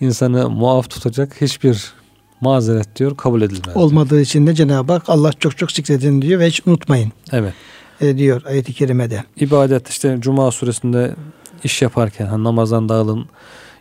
insanı 0.00 0.50
muaf 0.50 0.90
tutacak 0.90 1.40
hiçbir 1.40 1.92
mazeret 2.40 2.96
diyor 2.96 3.16
kabul 3.16 3.42
edilmez. 3.42 3.76
Olmadığı 3.76 4.20
için 4.20 4.46
de 4.46 4.54
Cenab-ı 4.54 4.92
Hak 4.92 5.08
Allah 5.08 5.32
çok 5.32 5.58
çok 5.58 5.72
zikredin 5.72 6.22
diyor 6.22 6.40
ve 6.40 6.46
hiç 6.46 6.66
unutmayın. 6.66 7.12
Evet. 7.32 7.54
E, 8.00 8.18
diyor 8.18 8.42
ayet-i 8.46 8.72
kerimede. 8.72 9.24
İbadet 9.36 9.88
işte 9.88 10.16
Cuma 10.20 10.50
suresinde 10.50 11.14
iş 11.64 11.82
yaparken 11.82 12.26
hani 12.26 12.44
namazdan 12.44 12.88
dağılın 12.88 13.26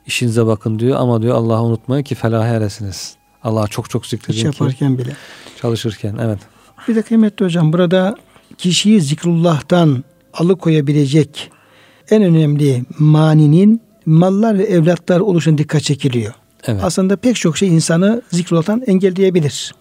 işinize 0.05 0.45
bakın 0.45 0.79
diyor 0.79 0.97
ama 0.99 1.21
diyor 1.21 1.35
Allah'ı 1.35 1.63
unutmayın 1.63 2.03
ki 2.03 2.15
felaha 2.15 2.47
eresiniz. 2.47 3.15
Allah'a 3.43 3.67
çok 3.67 3.89
çok 3.89 4.05
zikredin 4.05 4.37
İş 4.37 4.43
yaparken 4.43 4.97
bile. 4.97 5.15
Çalışırken 5.61 6.17
evet. 6.21 6.39
Bir 6.87 6.95
de 6.95 7.01
kıymetli 7.01 7.45
hocam 7.45 7.73
burada 7.73 8.15
kişiyi 8.57 9.01
zikrullah'tan 9.01 10.03
alıkoyabilecek 10.33 11.51
en 12.09 12.23
önemli 12.23 12.85
maninin 12.99 13.81
mallar 14.05 14.57
ve 14.57 14.63
evlatlar 14.63 15.19
oluşuna 15.19 15.57
dikkat 15.57 15.83
çekiliyor. 15.83 16.33
Evet. 16.67 16.81
Aslında 16.83 17.15
pek 17.15 17.35
çok 17.35 17.57
şey 17.57 17.69
insanı 17.69 18.21
zikrullah'tan 18.31 18.83
engelleyebilir. 18.87 19.75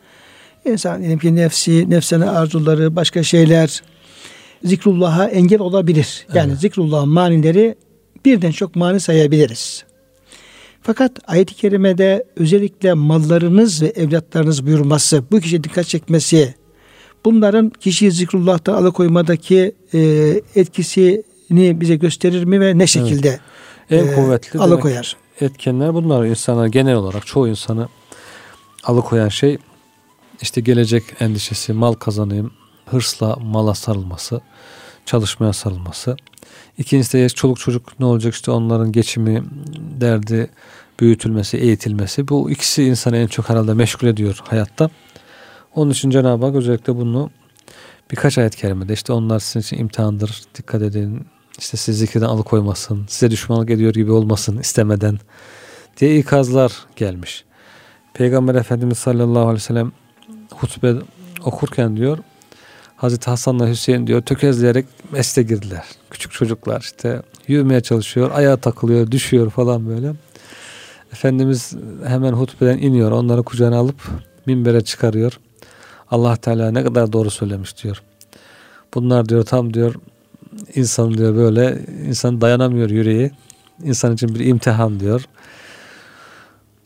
İnsan 0.65 1.01
diyelim 1.01 1.19
ki 1.19 1.37
nefsi, 1.37 1.91
nefsine 1.91 2.31
arzuları, 2.31 2.97
başka 2.97 3.23
şeyler 3.23 3.83
zikrullah'a 4.65 5.29
engel 5.29 5.61
olabilir. 5.61 6.27
Yani 6.35 6.51
evet. 6.51 6.61
zikrullah'ın 6.61 7.09
manileri 7.09 7.75
birden 8.25 8.51
çok 8.51 8.77
mani 8.77 9.01
sayabiliriz. 9.01 9.85
Fakat 10.83 11.13
ayet-i 11.27 11.55
kerimede 11.55 12.25
özellikle 12.37 12.93
mallarınız 12.93 13.83
ve 13.83 13.87
evlatlarınız 13.87 14.67
buyurması, 14.67 15.25
bu 15.31 15.41
kişiye 15.41 15.65
dikkat 15.65 15.87
çekmesi, 15.87 16.55
bunların 17.25 17.71
kişiyi 17.71 18.11
zikrullah'tan 18.11 18.75
alıkoymadaki 18.75 19.73
e, 19.95 20.01
etkisini 20.55 21.81
bize 21.81 21.97
gösterir 21.97 22.45
mi 22.45 22.61
ve 22.61 22.79
ne 22.79 22.87
şekilde 22.87 23.29
evet. 23.29 23.41
En 23.91 24.07
e, 24.07 24.15
kuvvetli 24.15 24.61
alıkoyar? 24.61 25.17
Etkenler 25.41 25.95
bunlar. 25.95 26.25
insanlar 26.25 26.67
genel 26.67 26.95
olarak 26.95 27.27
çoğu 27.27 27.49
insanı 27.49 27.89
alıkoyan 28.85 29.29
şey 29.29 29.59
işte 30.43 30.61
gelecek 30.61 31.05
endişesi, 31.21 31.73
mal 31.73 31.93
kazanayım, 31.93 32.53
hırsla 32.87 33.37
mala 33.37 33.75
sarılması, 33.75 34.41
çalışmaya 35.07 35.53
sarılması. 35.53 36.17
İkincisi 36.79 37.19
de 37.19 37.29
çoluk 37.29 37.61
çocuk 37.61 38.01
ne 38.01 38.07
olacak 38.07 38.35
işte 38.35 38.51
onların 38.51 38.93
geçimi, 38.93 39.45
derdi, 40.01 40.51
büyütülmesi, 41.01 41.57
eğitilmesi. 41.57 42.29
Bu 42.29 42.51
ikisi 42.51 42.85
insanı 42.85 43.17
en 43.17 43.27
çok 43.27 43.49
herhalde 43.49 43.75
meşgul 43.75 44.09
ediyor 44.09 44.41
hayatta. 44.45 44.91
Onun 45.75 45.91
için 45.91 46.11
Cenab-ı 46.11 46.47
Hak 46.47 46.55
özellikle 46.55 46.97
bunu 46.97 47.31
birkaç 48.11 48.39
ayet 48.39 48.57
kerimede 48.57 48.93
işte 48.93 49.13
onlar 49.13 49.39
sizin 49.39 49.61
için 49.61 49.79
imtihandır. 49.79 50.43
Dikkat 50.55 50.83
edin. 50.83 51.27
İşte 51.59 51.77
sizi 51.77 51.99
zikirden 51.99 52.27
alıkoymasın. 52.27 53.05
Size 53.09 53.31
düşmanlık 53.31 53.71
ediyor 53.71 53.95
gibi 53.95 54.13
olmasın 54.13 54.59
istemeden 54.59 55.19
diye 55.97 56.19
ikazlar 56.19 56.73
gelmiş. 56.97 57.45
Peygamber 58.15 58.55
Efendimiz 58.55 58.99
sallallahu 58.99 59.43
aleyhi 59.43 59.55
ve 59.55 59.61
sellem 59.61 59.93
hutbe 60.51 60.95
okurken 61.45 61.97
diyor 61.97 62.19
Hazreti 62.97 63.31
Hasan'la 63.31 63.69
Hüseyin 63.69 64.07
diyor 64.07 64.23
tökezleyerek 64.23 64.87
mesle 65.13 65.43
girdiler. 65.43 65.85
Küçük 66.11 66.33
çocuklar 66.33 66.81
işte 66.81 67.23
yürümeye 67.49 67.81
çalışıyor, 67.81 68.31
ayağa 68.35 68.57
takılıyor, 68.57 69.11
düşüyor 69.11 69.51
falan 69.51 69.89
böyle. 69.89 70.13
Efendimiz 71.13 71.75
hemen 72.07 72.33
hutbeden 72.33 72.79
iniyor, 72.79 73.11
onları 73.11 73.43
kucağına 73.43 73.77
alıp 73.77 74.03
minbere 74.47 74.81
çıkarıyor. 74.81 75.41
Allah 76.11 76.37
Teala 76.37 76.71
ne 76.71 76.85
kadar 76.85 77.13
doğru 77.13 77.31
söylemiş 77.31 77.83
diyor. 77.83 78.03
Bunlar 78.95 79.29
diyor 79.29 79.45
tam 79.45 79.75
diyor 79.75 79.95
insan 80.75 81.15
diyor 81.15 81.37
böyle 81.37 81.79
insan 82.09 82.41
dayanamıyor 82.41 82.91
yüreği. 82.91 83.31
İnsan 83.83 84.15
için 84.15 84.35
bir 84.35 84.47
imtihan 84.47 85.01
diyor. 85.01 85.25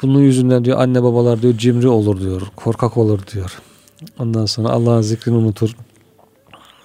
Bunun 0.02 0.20
yüzünden 0.20 0.64
diyor 0.64 0.78
anne 0.80 1.02
babalar 1.02 1.42
diyor 1.42 1.58
cimri 1.58 1.88
olur 1.88 2.20
diyor. 2.20 2.42
Korkak 2.56 2.96
olur 2.96 3.20
diyor. 3.34 3.58
Ondan 4.18 4.46
sonra 4.46 4.68
Allah'ın 4.68 5.02
zikrini 5.02 5.36
unutur. 5.36 5.76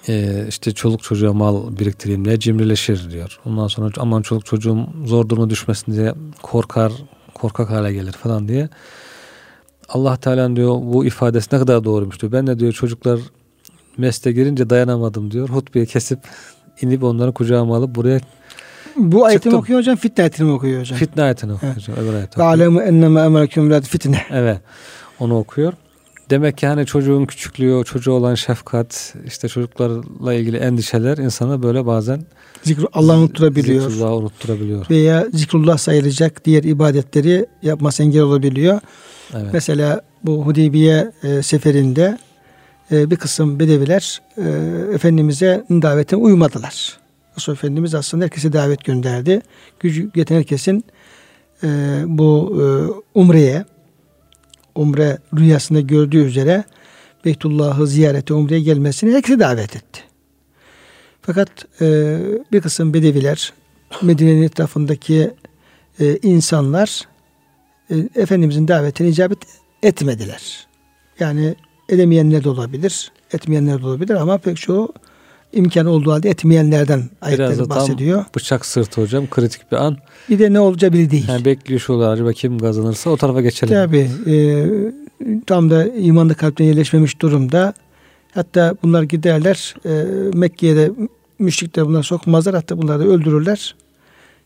Ee, 0.08 0.46
işte 0.48 0.72
çoluk 0.72 1.02
çocuğa 1.02 1.32
mal 1.32 1.78
biriktireyim 1.78 2.24
diye 2.24 2.38
cimrileşir 2.38 3.10
diyor. 3.10 3.40
Ondan 3.46 3.68
sonra 3.68 3.90
aman 3.98 4.22
çoluk 4.22 4.46
çocuğum 4.46 4.86
zor 5.04 5.28
duruma 5.28 5.50
düşmesin 5.50 5.92
diye 5.92 6.14
korkar, 6.42 6.92
korkak 7.34 7.70
hale 7.70 7.92
gelir 7.92 8.12
falan 8.12 8.48
diye. 8.48 8.68
Allah 9.88 10.16
Teala 10.16 10.56
diyor 10.56 10.74
bu 10.82 11.04
ifadesi 11.04 11.54
ne 11.54 11.58
kadar 11.58 11.84
doğruymuş 11.84 12.20
diyor. 12.20 12.32
Ben 12.32 12.46
de 12.46 12.58
diyor 12.58 12.72
çocuklar 12.72 13.20
mesle 13.98 14.32
girince 14.32 14.70
dayanamadım 14.70 15.30
diyor. 15.30 15.48
Hutbeyi 15.48 15.86
kesip 15.86 16.18
inip 16.80 17.02
onları 17.02 17.32
kucağıma 17.32 17.76
alıp 17.76 17.94
buraya 17.94 18.20
bu 18.96 19.24
ayetini 19.24 19.42
çıktım. 19.42 19.60
okuyor 19.60 19.78
hocam, 19.78 19.96
fitne 19.96 20.22
ayetini 20.22 20.50
okuyor 20.50 20.80
hocam. 20.80 20.98
Fitne 20.98 21.22
ayetini 21.22 21.52
okuyor 21.52 21.76
hocam. 21.76 21.96
Öbür 21.96 22.14
ayeti 22.14 22.30
okuyor. 22.30 22.46
alemu 22.46 22.82
enneme 22.82 23.20
emreküm 23.20 23.80
fitne. 23.80 24.22
Evet. 24.30 24.60
Onu 25.20 25.38
okuyor. 25.38 25.72
Demek 26.30 26.58
ki 26.58 26.66
hani 26.66 26.86
çocuğun 26.86 27.24
küçüklüğü, 27.24 27.84
çocuğu 27.84 28.12
olan 28.12 28.34
şefkat, 28.34 29.14
işte 29.26 29.48
çocuklarla 29.48 30.34
ilgili 30.34 30.56
endişeler 30.56 31.18
insana 31.18 31.62
böyle 31.62 31.86
bazen 31.86 32.24
Zikru 32.62 32.88
Allah 32.92 33.18
unutturabiliyor. 33.18 33.90
Zikrullah 33.90 34.12
unutturabiliyor. 34.12 34.90
Veya 34.90 35.26
zikrullah 35.32 35.78
sayılacak 35.78 36.44
diğer 36.44 36.62
ibadetleri 36.62 37.46
yapması 37.62 38.02
engel 38.02 38.22
olabiliyor. 38.22 38.80
Evet. 39.34 39.46
Mesela 39.52 40.02
bu 40.24 40.46
Hudeybiye 40.46 41.12
e, 41.22 41.42
seferinde 41.42 42.18
e, 42.90 43.10
bir 43.10 43.16
kısım 43.16 43.58
bedeviler 43.60 44.22
e, 44.36 44.42
Efendimiz'e 44.94 45.64
davetine 45.70 46.20
uymadılar. 46.20 46.98
Resul 47.36 47.52
Efendimiz 47.52 47.94
aslında 47.94 48.24
herkese 48.24 48.52
davet 48.52 48.84
gönderdi. 48.84 49.40
Gücü 49.80 50.10
yeten 50.14 50.36
herkesin 50.36 50.84
e, 51.62 51.68
bu 52.06 52.56
e, 52.62 52.64
umreye, 53.14 53.64
umre 54.74 55.18
rüyasında 55.36 55.80
gördüğü 55.80 56.24
üzere 56.24 56.64
Beytullah'ı 57.24 57.86
ziyarete 57.86 58.34
umreye 58.34 58.60
gelmesini 58.60 59.14
herkese 59.14 59.40
davet 59.40 59.76
etti. 59.76 60.00
Fakat 61.22 61.48
e, 61.80 62.18
bir 62.52 62.60
kısım 62.60 62.94
bedeviler, 62.94 63.52
Medine'nin 64.02 64.42
etrafındaki 64.42 65.30
e, 66.00 66.18
insanlar 66.22 67.08
e, 67.90 67.94
Efendimizin 68.14 68.68
davetine 68.68 69.08
icabet 69.08 69.38
etmediler. 69.82 70.66
Yani 71.20 71.54
edemeyenler 71.88 72.44
de 72.44 72.48
olabilir, 72.48 73.12
etmeyenler 73.32 73.82
de 73.82 73.86
olabilir 73.86 74.14
ama 74.14 74.38
pek 74.38 74.56
çoğu 74.56 74.92
imkan 75.52 75.86
olduğu 75.86 76.12
halde 76.12 76.30
etmeyenlerden 76.30 77.02
ayetleri 77.20 77.68
bahsediyor. 77.68 78.18
Tam 78.18 78.30
bıçak 78.36 78.66
sırtı 78.66 79.00
hocam 79.00 79.30
kritik 79.30 79.72
bir 79.72 79.76
an. 79.76 79.96
Bir 80.28 80.38
de 80.38 80.52
ne 80.52 80.60
olacağı 80.60 80.92
belli 80.92 81.10
değil. 81.10 81.28
Yani 81.28 81.44
bekliyor 81.44 81.80
şu 81.80 82.06
acaba 82.06 82.32
kim 82.32 82.58
kazanırsa 82.58 83.10
o 83.10 83.16
tarafa 83.16 83.40
geçelim. 83.40 83.74
Tabi 83.74 84.10
e, 84.26 84.66
tam 85.46 85.70
da 85.70 85.86
imanlı 85.86 86.34
kalpten 86.34 86.64
yerleşmemiş 86.64 87.20
durumda. 87.20 87.74
Hatta 88.34 88.74
bunlar 88.82 89.02
giderler 89.02 89.74
e, 89.86 90.04
Mekke'ye 90.38 90.76
de 90.76 90.90
müşrikler 91.38 91.86
bunları 91.86 92.02
sokmazlar 92.02 92.54
hatta 92.54 92.78
bunları 92.78 93.00
da 93.00 93.04
öldürürler 93.04 93.74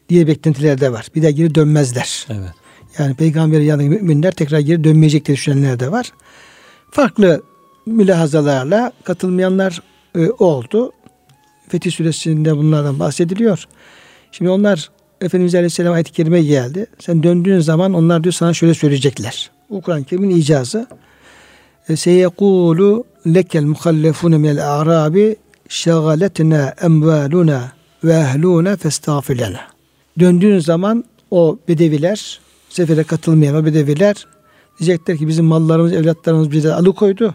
diye 0.08 0.26
beklentiler 0.26 0.80
de 0.80 0.92
var. 0.92 1.06
Bir 1.14 1.22
daha 1.22 1.30
geri 1.30 1.54
dönmezler. 1.54 2.26
Evet. 2.30 2.50
Yani 2.98 3.14
peygamberin 3.14 3.64
yanındaki 3.64 3.90
müminler 3.90 4.32
tekrar 4.32 4.58
geri 4.58 4.84
dönmeyecek 4.84 5.26
diye 5.26 5.36
düşünenler 5.36 5.80
de 5.80 5.92
var. 5.92 6.12
Farklı 6.90 7.42
mülahazalarla 7.86 8.92
katılmayanlar 9.04 9.82
e, 10.14 10.30
oldu. 10.30 10.92
Fetih 11.68 11.92
Suresi'nde 11.92 12.56
bunlardan 12.56 12.98
bahsediliyor. 12.98 13.64
Şimdi 14.32 14.50
onlar 14.50 14.90
Efendimiz 15.20 15.54
Aleyhisselam 15.54 15.94
ayet-i 15.94 16.12
kerime 16.12 16.42
geldi. 16.42 16.86
Sen 16.98 17.22
döndüğün 17.22 17.60
zaman 17.60 17.94
onlar 17.94 18.24
diyor 18.24 18.32
sana 18.32 18.54
şöyle 18.54 18.74
söyleyecekler. 18.74 19.50
Bu 19.70 19.80
Kur'an-ı 19.80 20.04
Kerim'in 20.04 20.30
icazı. 20.30 20.86
E, 21.88 21.96
Seyekulu 21.96 23.04
lekel 23.26 23.64
muhallefune 23.64 24.38
minel 24.38 24.80
a'rabi 24.80 25.36
şagaletna 25.68 26.74
emvaluna 26.82 27.72
ve 28.04 28.12
ehluna 28.12 28.76
festağfirlena. 28.76 29.60
Döndüğün 30.18 30.58
zaman 30.58 31.04
o 31.30 31.58
bedeviler, 31.68 32.40
sefere 32.68 33.04
katılmayan 33.04 33.56
o 33.56 33.64
bedeviler 33.64 34.26
diyecekler 34.78 35.16
ki 35.16 35.28
bizim 35.28 35.44
mallarımız, 35.44 35.92
evlatlarımız 35.92 36.50
bize 36.50 36.74
alıkoydu. 36.74 37.34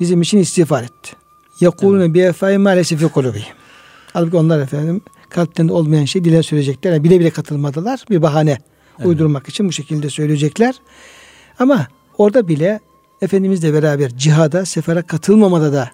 Bizim 0.00 0.22
için 0.22 0.38
istiğfar 0.38 0.82
etti. 0.82 1.16
Yekulune 1.60 2.14
bi 2.14 2.20
efai 2.20 2.58
maalesef 2.58 3.00
fi 3.00 3.08
kulubihim. 3.08 3.54
Halbuki 4.12 4.36
onlar 4.36 4.60
efendim 4.60 5.00
kalplerinde 5.30 5.72
olmayan 5.72 6.04
şey 6.04 6.24
dile 6.24 6.42
söyleyecekler. 6.42 6.92
Yani 6.92 7.04
bile 7.04 7.20
bile 7.20 7.30
katılmadılar. 7.30 8.04
Bir 8.10 8.22
bahane 8.22 8.58
evet. 8.98 9.06
uydurmak 9.06 9.48
için 9.48 9.68
bu 9.68 9.72
şekilde 9.72 10.10
söyleyecekler. 10.10 10.74
Ama 11.58 11.86
orada 12.18 12.48
bile 12.48 12.80
Efendimizle 13.24 13.74
beraber 13.74 14.16
cihada, 14.16 14.64
sefere 14.64 15.02
katılmamada 15.02 15.72
da 15.72 15.90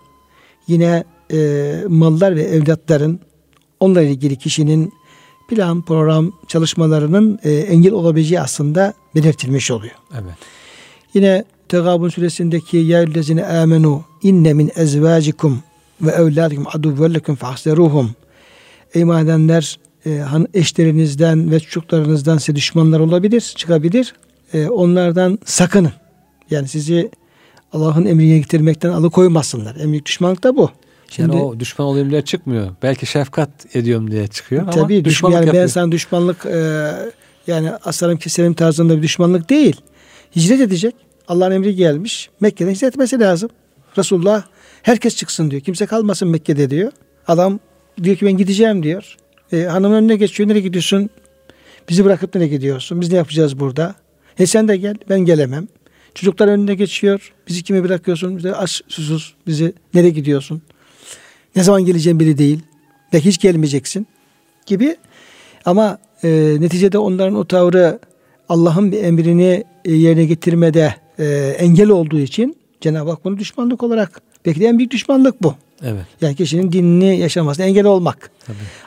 yine 0.66 1.04
e, 1.32 1.80
mallar 1.88 2.36
ve 2.36 2.42
evlatların 2.42 3.20
onunla 3.80 4.02
ilgili 4.02 4.36
kişinin 4.36 4.92
plan, 5.48 5.82
program 5.82 6.32
çalışmalarının 6.48 7.38
e, 7.42 7.50
engel 7.52 7.92
olabileceği 7.92 8.40
aslında 8.40 8.94
belirtilmiş 9.14 9.70
oluyor. 9.70 9.94
Evet. 10.14 10.34
Yine 11.14 11.44
Tegabun 11.68 12.08
suresindeki 12.08 12.76
ya 12.76 13.02
ellezine 13.02 13.46
amenu 13.46 14.04
inne 14.22 14.52
min 14.52 14.72
ezvacikum 14.76 15.62
ve 16.00 16.10
evladikum 16.10 16.66
aduvvellekum 16.74 17.36
fahseruhum. 17.36 18.10
Ey 18.94 19.04
madenler 19.04 19.78
e, 20.06 20.24
eşlerinizden 20.54 21.50
ve 21.50 21.60
çocuklarınızdan 21.60 22.38
size 22.38 22.56
düşmanlar 22.56 23.00
olabilir, 23.00 23.52
çıkabilir. 23.56 24.14
E, 24.52 24.68
onlardan 24.68 25.38
sakının. 25.44 25.92
Yani 26.50 26.68
sizi 26.68 27.10
Allah'ın 27.72 28.06
emrine 28.06 28.38
getirmekten 28.38 28.90
alıkoymasınlar. 28.90 29.76
Büyük 29.76 30.06
düşmanlık 30.06 30.44
da 30.44 30.56
bu. 30.56 30.70
Şimdi 31.10 31.36
yani 31.36 31.44
o 31.44 31.60
düşman 31.60 31.88
olayım 31.88 32.10
diye 32.10 32.22
çıkmıyor. 32.22 32.70
Belki 32.82 33.06
şefkat 33.06 33.76
ediyorum 33.76 34.10
diye 34.10 34.26
çıkıyor 34.26 34.72
tabii, 34.72 34.80
ama 34.80 34.88
düşmanlık 34.88 35.04
düşman, 35.04 35.30
yani 35.30 35.46
yapıyor. 35.46 35.62
ben 35.62 35.66
sana 35.66 35.92
düşmanlık 35.92 36.46
e, 36.46 36.90
yani 37.46 37.70
asarım 37.70 38.18
keserim 38.18 38.54
tarzında 38.54 38.96
bir 38.96 39.02
düşmanlık 39.02 39.50
değil. 39.50 39.76
Hicret 40.36 40.60
edecek. 40.60 40.94
Allah'ın 41.28 41.50
emri 41.50 41.74
gelmiş. 41.74 42.30
Mekke'den 42.40 42.70
hicret 42.70 42.88
etmesi 42.94 43.20
lazım. 43.20 43.50
Resulullah 43.98 44.44
herkes 44.82 45.16
çıksın 45.16 45.50
diyor. 45.50 45.62
Kimse 45.62 45.86
kalmasın 45.86 46.28
Mekke'de 46.28 46.70
diyor. 46.70 46.92
Adam 47.26 47.60
diyor 48.02 48.16
ki 48.16 48.26
ben 48.26 48.36
gideceğim 48.36 48.82
diyor. 48.82 49.16
E, 49.52 49.62
hanım 49.62 49.92
önüne 49.92 50.16
geçiyor. 50.16 50.48
Nereye 50.48 50.60
gidiyorsun? 50.60 51.10
Bizi 51.88 52.04
bırakıp 52.04 52.34
nereye 52.34 52.48
gidiyorsun? 52.48 53.00
Biz 53.00 53.10
ne 53.10 53.16
yapacağız 53.16 53.60
burada? 53.60 53.94
E 54.38 54.46
sen 54.46 54.68
de 54.68 54.76
gel. 54.76 54.94
Ben 55.08 55.20
gelemem. 55.20 55.68
Çocuklar 56.14 56.48
önüne 56.48 56.74
geçiyor. 56.74 57.32
Bizi 57.48 57.62
kime 57.62 57.84
bırakıyorsun? 57.84 58.36
Bize 58.36 58.54
aç 58.54 58.82
susuz. 58.88 59.34
Bizi 59.46 59.72
nereye 59.94 60.10
gidiyorsun? 60.10 60.62
Ne 61.56 61.62
zaman 61.62 61.84
geleceğim 61.84 62.20
biri 62.20 62.38
değil. 62.38 62.60
Belki 63.12 63.28
hiç 63.28 63.38
gelmeyeceksin 63.38 64.06
gibi. 64.66 64.96
Ama 65.64 65.98
e, 66.24 66.56
neticede 66.60 66.98
onların 66.98 67.34
o 67.34 67.44
tavrı 67.44 67.98
Allah'ın 68.48 68.92
bir 68.92 69.04
emrini 69.04 69.64
yerine 69.84 70.24
getirmede 70.24 70.94
e, 71.18 71.24
engel 71.58 71.88
olduğu 71.88 72.18
için 72.18 72.56
Cenab-ı 72.80 73.10
Hak 73.10 73.24
bunu 73.24 73.38
düşmanlık 73.38 73.82
olarak 73.82 74.22
belki 74.46 74.60
de 74.60 74.66
en 74.66 74.78
büyük 74.78 74.90
düşmanlık 74.90 75.42
bu. 75.42 75.54
Evet. 75.82 76.04
Yani 76.20 76.36
kişinin 76.36 76.72
dinini 76.72 77.18
yaşamasına 77.18 77.66
engel 77.66 77.86
olmak. 77.86 78.30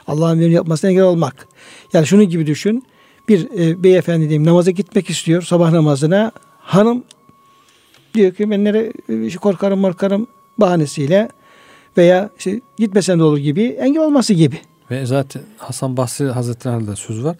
Allah'ın 0.06 0.36
emrini 0.36 0.54
yapmasına 0.54 0.90
engel 0.90 1.04
olmak. 1.04 1.48
Yani 1.92 2.06
şunu 2.06 2.22
gibi 2.22 2.46
düşün. 2.46 2.84
Bir 3.28 3.48
e, 3.58 3.82
beyefendi 3.82 4.20
diyeyim 4.20 4.44
namaza 4.44 4.70
gitmek 4.70 5.10
istiyor 5.10 5.42
sabah 5.42 5.70
namazına. 5.70 6.32
Hanım 6.58 7.04
diyor 8.14 8.34
ki 8.34 8.50
ben 8.50 8.64
nereye 8.64 8.92
e, 9.08 9.36
korkarım 9.36 9.82
korkarım 9.82 10.26
bahanesiyle 10.58 11.28
veya 11.96 12.30
işte 12.38 12.60
gitmesen 12.78 13.18
de 13.18 13.22
olur 13.22 13.38
gibi 13.38 13.62
engel 13.62 14.02
olması 14.02 14.34
gibi. 14.34 14.58
Ve 14.90 15.06
zaten 15.06 15.42
Hasan 15.58 15.96
Basri 15.96 16.26
Hazretleri'nde 16.26 16.90
de 16.90 16.96
söz 16.96 17.24
var. 17.24 17.36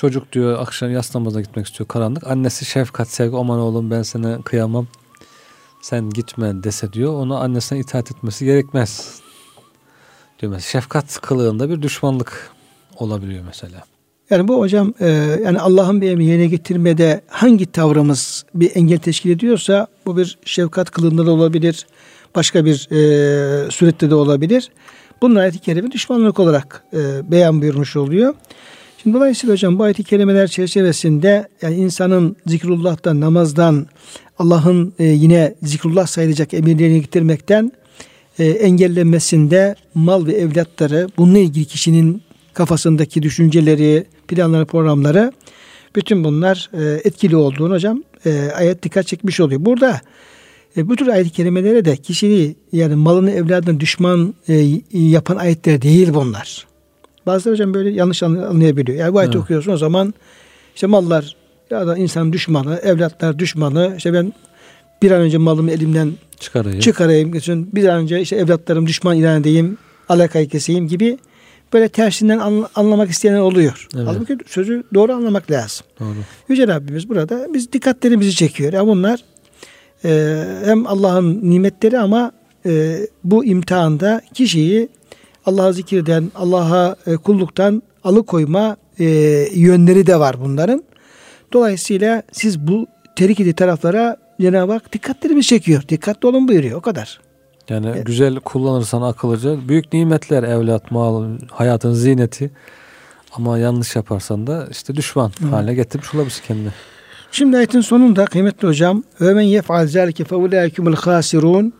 Çocuk 0.00 0.32
diyor 0.32 0.58
akşam 0.58 0.90
yas 0.90 1.14
namazına 1.14 1.42
gitmek 1.42 1.66
istiyor 1.66 1.88
karanlık. 1.88 2.26
Annesi 2.26 2.64
şefkat 2.64 3.08
sevgi 3.08 3.36
aman 3.36 3.58
oğlum 3.58 3.90
ben 3.90 4.02
sana 4.02 4.42
kıyamam. 4.42 4.86
Sen 5.82 6.10
gitme 6.10 6.62
dese 6.62 6.92
diyor. 6.92 7.12
Ona 7.12 7.38
annesine 7.38 7.78
itaat 7.78 8.10
etmesi 8.10 8.44
gerekmez. 8.44 9.20
Diyor 10.38 10.52
mesela 10.52 10.70
şefkat 10.70 11.20
kılığında 11.20 11.70
bir 11.70 11.82
düşmanlık 11.82 12.50
olabiliyor 12.96 13.44
mesela. 13.46 13.82
Yani 14.30 14.48
bu 14.48 14.58
hocam 14.60 14.94
e, 15.00 15.08
yani 15.44 15.60
Allah'ın 15.60 16.00
bir 16.00 16.10
emri 16.10 16.50
getirmede 16.50 17.20
hangi 17.28 17.72
tavrımız 17.72 18.44
bir 18.54 18.76
engel 18.76 18.98
teşkil 18.98 19.30
ediyorsa 19.30 19.86
bu 20.06 20.16
bir 20.16 20.38
şefkat 20.44 20.90
kılığında 20.90 21.26
da 21.26 21.30
olabilir. 21.30 21.86
Başka 22.34 22.64
bir 22.64 22.88
e, 22.92 23.70
surette 23.70 24.10
de 24.10 24.14
olabilir. 24.14 24.70
Bunlar 25.22 25.40
ayet-i 25.40 25.58
kerime 25.58 25.90
düşmanlık 25.90 26.40
olarak 26.40 26.84
e, 26.92 27.30
beyan 27.30 27.62
buyurmuş 27.62 27.96
oluyor. 27.96 28.34
Şimdi 29.02 29.16
dolayısıyla 29.16 29.54
hocam 29.54 29.78
bu 29.78 29.82
ayet-i 29.82 30.04
kerimeler 30.04 30.48
çerçevesinde 30.48 31.48
yani 31.62 31.76
insanın 31.76 32.36
zikrullah'tan, 32.46 33.20
namazdan, 33.20 33.86
Allah'ın 34.38 34.94
e, 34.98 35.04
yine 35.04 35.54
zikrullah 35.62 36.06
sayılacak 36.06 36.54
emirlerini 36.54 37.00
getirmekten 37.00 37.72
e, 38.38 38.44
engellenmesinde 38.44 39.74
mal 39.94 40.26
ve 40.26 40.32
evlatları 40.32 41.08
bununla 41.18 41.38
ilgili 41.38 41.64
kişinin 41.64 42.22
kafasındaki 42.54 43.22
düşünceleri, 43.22 44.06
planları, 44.28 44.66
programları 44.66 45.32
bütün 45.96 46.24
bunlar 46.24 46.70
e, 46.72 47.00
etkili 47.04 47.36
olduğunu 47.36 47.74
hocam 47.74 48.02
e, 48.26 48.50
ayet 48.56 48.82
dikkat 48.82 49.06
çekmiş 49.06 49.40
oluyor. 49.40 49.64
Burada 49.64 50.00
e, 50.76 50.88
bu 50.88 50.96
tür 50.96 51.08
ayet-i 51.08 51.30
kerimelere 51.30 51.84
de 51.84 51.96
kişiliği 51.96 52.56
yani 52.72 52.94
malını 52.94 53.30
evladına 53.30 53.80
düşman 53.80 54.34
e, 54.48 54.80
yapan 54.92 55.36
ayetler 55.36 55.82
değil 55.82 56.08
bunlar. 56.14 56.69
Bazıları 57.26 57.54
hocam 57.54 57.74
böyle 57.74 57.90
yanlış 57.90 58.22
anlayabiliyor. 58.22 58.98
Yani 58.98 59.14
bu 59.14 59.18
ayeti 59.18 59.36
evet. 59.36 59.44
okuyorsun 59.44 59.72
o 59.72 59.76
zaman 59.76 60.14
işte 60.74 60.86
mallar 60.86 61.36
ya 61.70 61.86
da 61.86 61.96
insan 61.96 62.32
düşmanı, 62.32 62.76
evlatlar 62.76 63.38
düşmanı. 63.38 63.94
İşte 63.96 64.12
ben 64.12 64.32
bir 65.02 65.10
an 65.10 65.20
önce 65.20 65.38
malımı 65.38 65.70
elimden 65.70 66.12
çıkarayım. 66.40 66.80
çıkarayım. 66.80 67.32
Bir 67.74 67.84
an 67.84 68.00
önce 68.00 68.20
işte 68.20 68.36
evlatlarım 68.36 68.86
düşman 68.86 69.16
ilan 69.16 69.40
edeyim, 69.40 69.78
alakayı 70.08 70.48
keseyim 70.48 70.88
gibi 70.88 71.18
böyle 71.72 71.88
tersinden 71.88 72.38
anlamak 72.74 73.10
isteyenler 73.10 73.40
oluyor. 73.40 73.88
Evet. 73.96 74.06
Halbuki 74.06 74.38
sözü 74.46 74.84
doğru 74.94 75.12
anlamak 75.12 75.50
lazım. 75.50 75.86
Doğru. 76.00 76.16
Yüce 76.48 76.68
Rabbimiz 76.68 77.08
burada 77.08 77.46
biz 77.54 77.72
dikkatlerimizi 77.72 78.34
çekiyor. 78.34 78.72
Ya 78.72 78.86
bunlar 78.86 79.20
e, 80.04 80.44
hem 80.64 80.86
Allah'ın 80.86 81.40
nimetleri 81.50 81.98
ama 81.98 82.32
e, 82.66 82.98
bu 83.24 83.44
imtihanda 83.44 84.20
kişiyi 84.34 84.88
Allah'a 85.46 85.72
zikirden, 85.72 86.32
Allah'a 86.34 86.96
e, 87.06 87.16
kulluktan 87.16 87.82
alıkoyma 88.04 88.76
e, 88.98 89.04
yönleri 89.54 90.06
de 90.06 90.20
var 90.20 90.40
bunların. 90.40 90.84
Dolayısıyla 91.52 92.22
siz 92.32 92.60
bu 92.60 92.86
tehlikeli 93.16 93.52
taraflara 93.52 94.16
Cenab-ı 94.40 94.72
Hak 94.72 94.92
dikkatlerimizi 94.92 95.48
çekiyor. 95.48 95.82
Dikkatli 95.88 96.28
olun 96.28 96.48
buyuruyor. 96.48 96.78
O 96.78 96.80
kadar. 96.80 97.20
Yani 97.68 97.88
evet. 97.88 98.06
güzel 98.06 98.36
kullanırsan 98.36 99.02
akıllıca 99.02 99.68
büyük 99.68 99.92
nimetler 99.92 100.42
evlat, 100.42 100.90
mal, 100.90 101.38
hayatın 101.50 101.92
zineti. 101.92 102.50
Ama 103.32 103.58
yanlış 103.58 103.96
yaparsan 103.96 104.46
da 104.46 104.68
işte 104.70 104.96
düşman 104.96 105.32
Hı. 105.42 105.46
haline 105.46 105.74
getirmiş 105.74 106.14
olabilirsin 106.14 106.42
kendini. 106.46 106.70
Şimdi 107.32 107.56
ayetin 107.56 107.80
sonunda 107.80 108.24
kıymetli 108.24 108.68
hocam 108.68 109.04
ve 109.20 109.34
men 109.34 109.42
yef'al 109.42 109.86
zalike 109.86 110.24
fe 110.24 110.34
ulaikumul 110.34 110.96
hasirun 110.96 111.72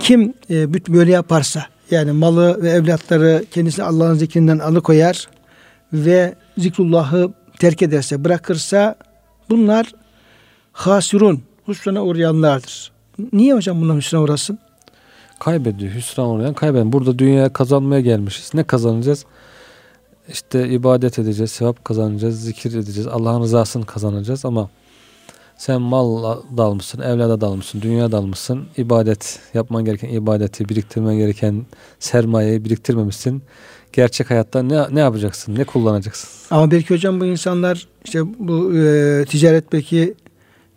kim 0.00 0.34
e, 0.50 0.74
böyle 0.74 1.12
yaparsa 1.12 1.66
yani 1.92 2.12
malı 2.12 2.62
ve 2.62 2.70
evlatları 2.70 3.44
kendisi 3.50 3.82
Allah'ın 3.82 4.14
zikrinden 4.14 4.58
alıkoyar 4.58 5.28
ve 5.92 6.34
zikrullahı 6.58 7.32
terk 7.58 7.82
ederse, 7.82 8.24
bırakırsa 8.24 8.94
bunlar 9.50 9.92
hasirun, 10.72 11.42
husrana 11.66 12.04
uğrayanlardır. 12.04 12.92
Niye 13.32 13.54
hocam 13.54 13.80
bunlar 13.80 13.96
hüsrana 13.96 14.22
uğrasın? 14.22 14.58
Kaybediyor, 15.38 15.94
hüsran 15.94 16.28
uğrayan 16.28 16.54
kaybeden. 16.54 16.92
Burada 16.92 17.18
dünyaya 17.18 17.52
kazanmaya 17.52 18.00
gelmişiz. 18.00 18.54
Ne 18.54 18.64
kazanacağız? 18.64 19.24
İşte 20.28 20.68
ibadet 20.68 21.18
edeceğiz, 21.18 21.50
sevap 21.50 21.84
kazanacağız, 21.84 22.44
zikir 22.44 22.74
edeceğiz, 22.74 23.06
Allah'ın 23.06 23.42
rızasını 23.42 23.86
kazanacağız 23.86 24.44
ama 24.44 24.70
Sen 25.56 25.82
mal 25.82 26.36
dalmışsın, 26.56 27.00
evlada 27.00 27.40
dalmışsın, 27.40 27.82
dünya 27.82 28.12
dalmışsın. 28.12 28.64
ibadet, 28.76 29.38
yapman 29.54 29.84
gereken 29.84 30.08
ibadeti, 30.08 30.68
biriktirmen 30.68 31.16
gereken 31.16 31.66
sermayeyi 31.98 32.64
biriktirmemişsin. 32.64 33.42
Gerçek 33.92 34.30
hayatta 34.30 34.62
ne, 34.62 34.94
ne 34.94 35.00
yapacaksın, 35.00 35.54
ne 35.54 35.64
kullanacaksın? 35.64 36.30
Ama 36.50 36.70
belki 36.70 36.94
hocam 36.94 37.20
bu 37.20 37.24
insanlar 37.24 37.88
işte 38.04 38.20
bu 38.38 38.76
e, 38.76 39.24
ticaret 39.24 39.72
belki 39.72 40.14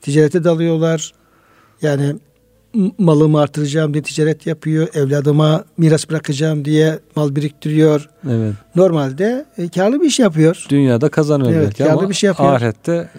ticarete 0.02 0.44
dalıyorlar. 0.44 1.14
Yani 1.82 2.16
malımı 2.98 3.40
artıracağım 3.40 3.94
diye 3.94 4.04
ticaret 4.04 4.48
yapıyor. 4.48 4.88
Evladıma 4.94 5.64
miras 5.78 6.10
bırakacağım 6.10 6.66
diye 6.66 7.00
mal 7.16 7.36
biriktiriyor. 7.36 8.10
Evet. 8.30 8.54
Normalde 8.76 9.46
e, 9.58 9.70
karlı 9.70 10.02
bir 10.02 10.06
iş 10.06 10.20
yapıyor. 10.20 10.66
Dünyada 10.70 11.10
kazanıyor 11.10 11.52
evet, 11.52 11.66
belki 11.66 11.92
ama 11.92 12.10
bir 12.10 12.14
şey 12.14 12.28
yapıyor. 12.28 12.54
ahirette 12.54 13.10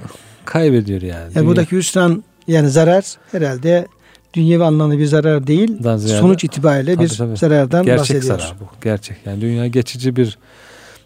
kaybediyor 0.47 1.03
yani. 1.03 1.23
yani 1.23 1.35
Dünya... 1.35 1.47
Buradaki 1.47 1.77
hüsran 1.77 2.25
yani 2.49 2.69
zarar 2.69 3.05
herhalde 3.33 3.87
dünyevi 4.35 4.65
anlamda 4.65 4.99
bir 4.99 5.07
zarar 5.07 5.47
değil. 5.47 5.77
Ziyade, 5.83 6.21
sonuç 6.21 6.45
itibariyle 6.45 6.95
tabii, 6.95 7.05
bir 7.05 7.09
tabii. 7.09 7.37
zarardan 7.37 7.85
Gerçek 7.85 8.01
bahsediyoruz. 8.01 8.29
Gerçek 8.29 8.47
zarar 8.47 8.61
bu. 8.61 8.65
Gerçek. 8.83 9.17
Yani 9.27 9.41
dünya 9.41 9.67
geçici 9.67 10.17
bir 10.17 10.39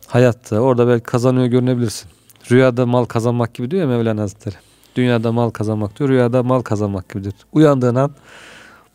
hayatta. 0.07 0.61
Orada 0.61 0.89
belki 0.89 1.03
kazanıyor 1.03 1.47
görünebilirsin. 1.47 2.11
Rüyada 2.51 2.87
mal 2.87 3.05
kazanmak 3.05 3.55
gibi 3.55 3.71
diyor 3.71 3.83
ya 3.83 3.89
Mevlana 3.89 4.23
Hazretleri. 4.23 4.55
Dünyada 4.97 5.33
mal 5.33 5.51
kazanmak 5.51 5.99
diyor. 5.99 6.11
Rüyada 6.11 6.43
mal 6.43 6.63
kazanmak 6.63 7.09
gibidir. 7.09 7.35
Uyandığın 7.53 7.95
an 7.95 8.11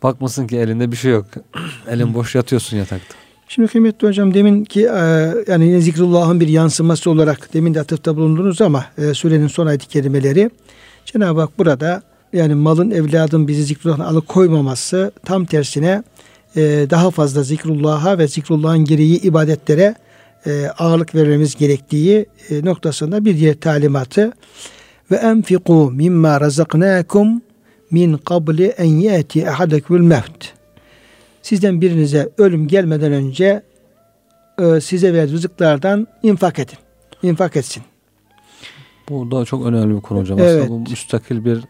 bakmasın 0.02 0.46
ki 0.46 0.56
elinde 0.58 0.92
bir 0.92 0.96
şey 0.96 1.12
yok. 1.12 1.26
Elin 1.88 2.14
boş 2.14 2.34
yatıyorsun 2.34 2.76
yatakta. 2.76 3.14
Şimdi 3.48 3.68
kıymetli 3.68 4.08
hocam 4.08 4.34
demin 4.34 4.64
ki 4.64 4.82
e, 4.82 5.34
yani 5.46 5.82
zikrullah'ın 5.82 6.40
bir 6.40 6.48
yansıması 6.48 7.10
olarak 7.10 7.54
demin 7.54 7.74
de 7.74 7.80
atıfta 7.80 8.16
bulundunuz 8.16 8.60
ama 8.60 8.84
e, 8.98 9.14
surenin 9.14 9.48
son 9.48 9.66
ayet 9.66 9.88
kelimeleri 9.88 10.50
Cenab-ı 11.04 11.40
Hak 11.40 11.58
burada 11.58 12.02
yani 12.32 12.54
malın 12.54 12.90
evladın 12.90 13.48
bizi 13.48 13.62
zikrullah'ın 13.62 14.00
alıkoymaması 14.00 15.12
tam 15.24 15.44
tersine 15.44 16.02
e, 16.56 16.86
daha 16.90 17.10
fazla 17.10 17.42
zikrullah'a 17.42 18.18
ve 18.18 18.28
zikrullah'ın 18.28 18.84
gereği 18.84 19.20
ibadetlere 19.20 19.94
ağırlık 20.78 21.14
vermemiz 21.14 21.54
gerektiği 21.54 22.26
noktasında 22.62 23.24
bir 23.24 23.36
diğer 23.36 23.54
talimatı 23.54 24.32
ve 25.10 25.16
enfiku 25.16 25.90
mimma 25.90 26.40
razaknakum 26.40 27.42
min 27.90 28.16
qabli 28.16 28.66
en 28.66 29.00
yati 29.00 29.50
ahadakumul 29.50 30.00
mevt. 30.00 30.56
Sizden 31.46 31.80
birinize 31.80 32.28
ölüm 32.38 32.68
gelmeden 32.68 33.12
önce 33.12 33.62
e, 34.58 34.80
size 34.80 35.14
verdiği 35.14 35.32
rızıklardan 35.32 36.06
infak 36.22 36.58
edin. 36.58 36.78
İnfak 37.22 37.56
etsin. 37.56 37.82
Bu 39.08 39.30
da 39.30 39.44
çok 39.44 39.66
önemli 39.66 39.96
bir 39.96 40.00
konu 40.00 40.20
hocam. 40.20 40.38
Evet. 40.38 40.62
Aslında 40.62 40.70
bu 40.70 40.90
müstakil 40.90 41.44
bir 41.44 41.64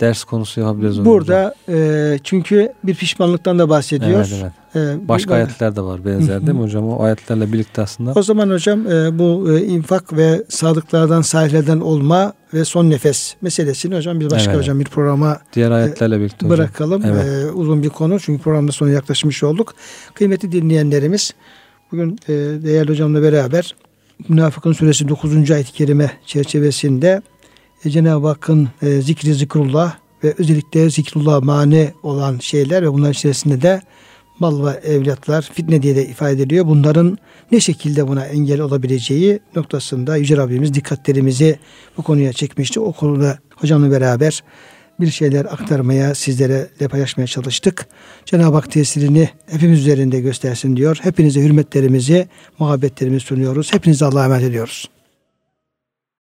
ders 0.00 0.24
konusu 0.24 0.60
yapabiliriz. 0.60 1.04
Burada 1.04 1.54
e, 1.68 2.18
çünkü 2.24 2.72
bir 2.84 2.94
pişmanlıktan 2.94 3.58
da 3.58 3.68
bahsediyor. 3.68 4.28
Evet, 4.30 4.52
evet. 4.74 4.96
E, 5.04 5.08
Başka 5.08 5.34
ayetler 5.34 5.76
de 5.76 5.80
var 5.80 6.04
benzer 6.04 6.46
değil 6.46 6.58
mi 6.58 6.62
hocam? 6.62 6.88
O 6.88 7.02
ayetlerle 7.02 7.52
birlikte 7.52 7.82
aslında. 7.82 8.12
O 8.14 8.22
zaman 8.22 8.50
hocam 8.50 8.86
e, 8.86 9.18
bu 9.18 9.52
e, 9.52 9.64
infak 9.64 10.16
ve 10.16 10.44
sadıklardan 10.48 11.22
sahihlerden 11.22 11.80
olma 11.80 12.32
ve 12.54 12.64
son 12.64 12.90
nefes 12.90 13.34
meselesini 13.40 13.96
hocam 13.96 14.20
bir 14.20 14.30
başka 14.30 14.50
evet. 14.50 14.60
hocam 14.60 14.80
bir 14.80 14.84
programa 14.84 15.38
diğer 15.52 15.70
ayetlerle 15.70 16.16
e, 16.16 16.20
birlikte 16.20 16.48
bırakalım. 16.48 17.02
Evet. 17.06 17.24
E, 17.24 17.50
uzun 17.50 17.82
bir 17.82 17.88
konu 17.88 18.20
çünkü 18.20 18.42
programda 18.42 18.72
sona 18.72 18.90
yaklaşmış 18.90 19.42
olduk. 19.42 19.74
Kıymetli 20.14 20.52
dinleyenlerimiz 20.52 21.34
bugün 21.92 22.18
e, 22.28 22.32
değerli 22.32 22.90
hocamla 22.90 23.22
beraber 23.22 23.74
Münafıkın 24.28 24.72
suresi 24.72 25.08
9. 25.08 25.50
ayet-i 25.50 25.72
kerime 25.72 26.10
çerçevesinde 26.26 27.22
e, 27.84 27.90
Cenab-ı 27.90 28.26
Hakk'ın 28.26 28.68
e, 28.82 29.00
zikri 29.00 29.34
zikrullah 29.34 29.96
ve 30.24 30.34
özellikle 30.38 30.90
zikrullah 30.90 31.42
mani 31.42 31.90
olan 32.02 32.38
şeyler 32.38 32.82
ve 32.82 32.92
bunların 32.92 33.12
içerisinde 33.12 33.62
de 33.62 33.82
mal 34.38 34.66
ve 34.66 34.70
evlatlar 34.70 35.50
fitne 35.54 35.82
diye 35.82 35.96
de 35.96 36.06
ifade 36.06 36.32
ediliyor. 36.32 36.66
Bunların 36.66 37.18
ne 37.52 37.60
şekilde 37.60 38.08
buna 38.08 38.24
engel 38.24 38.60
olabileceği 38.60 39.40
noktasında 39.56 40.16
Yüce 40.16 40.36
Rabbimiz 40.36 40.74
dikkatlerimizi 40.74 41.58
bu 41.96 42.02
konuya 42.02 42.32
çekmişti. 42.32 42.80
O 42.80 42.92
konuda 42.92 43.38
hocamla 43.56 43.90
beraber 43.90 44.42
bir 45.00 45.10
şeyler 45.10 45.44
aktarmaya, 45.44 46.14
sizlere 46.14 46.68
de 46.80 46.88
paylaşmaya 46.88 47.26
çalıştık. 47.26 47.86
Cenab-ı 48.24 48.54
Hak 48.54 48.70
tesirini 48.70 49.28
hepimiz 49.46 49.80
üzerinde 49.80 50.20
göstersin 50.20 50.76
diyor. 50.76 50.98
Hepinize 51.02 51.40
hürmetlerimizi, 51.40 52.28
muhabbetlerimizi 52.58 53.26
sunuyoruz. 53.26 53.72
Hepinize 53.72 54.04
Allah'a 54.04 54.24
emanet 54.24 54.44
ediyoruz. 54.44 54.88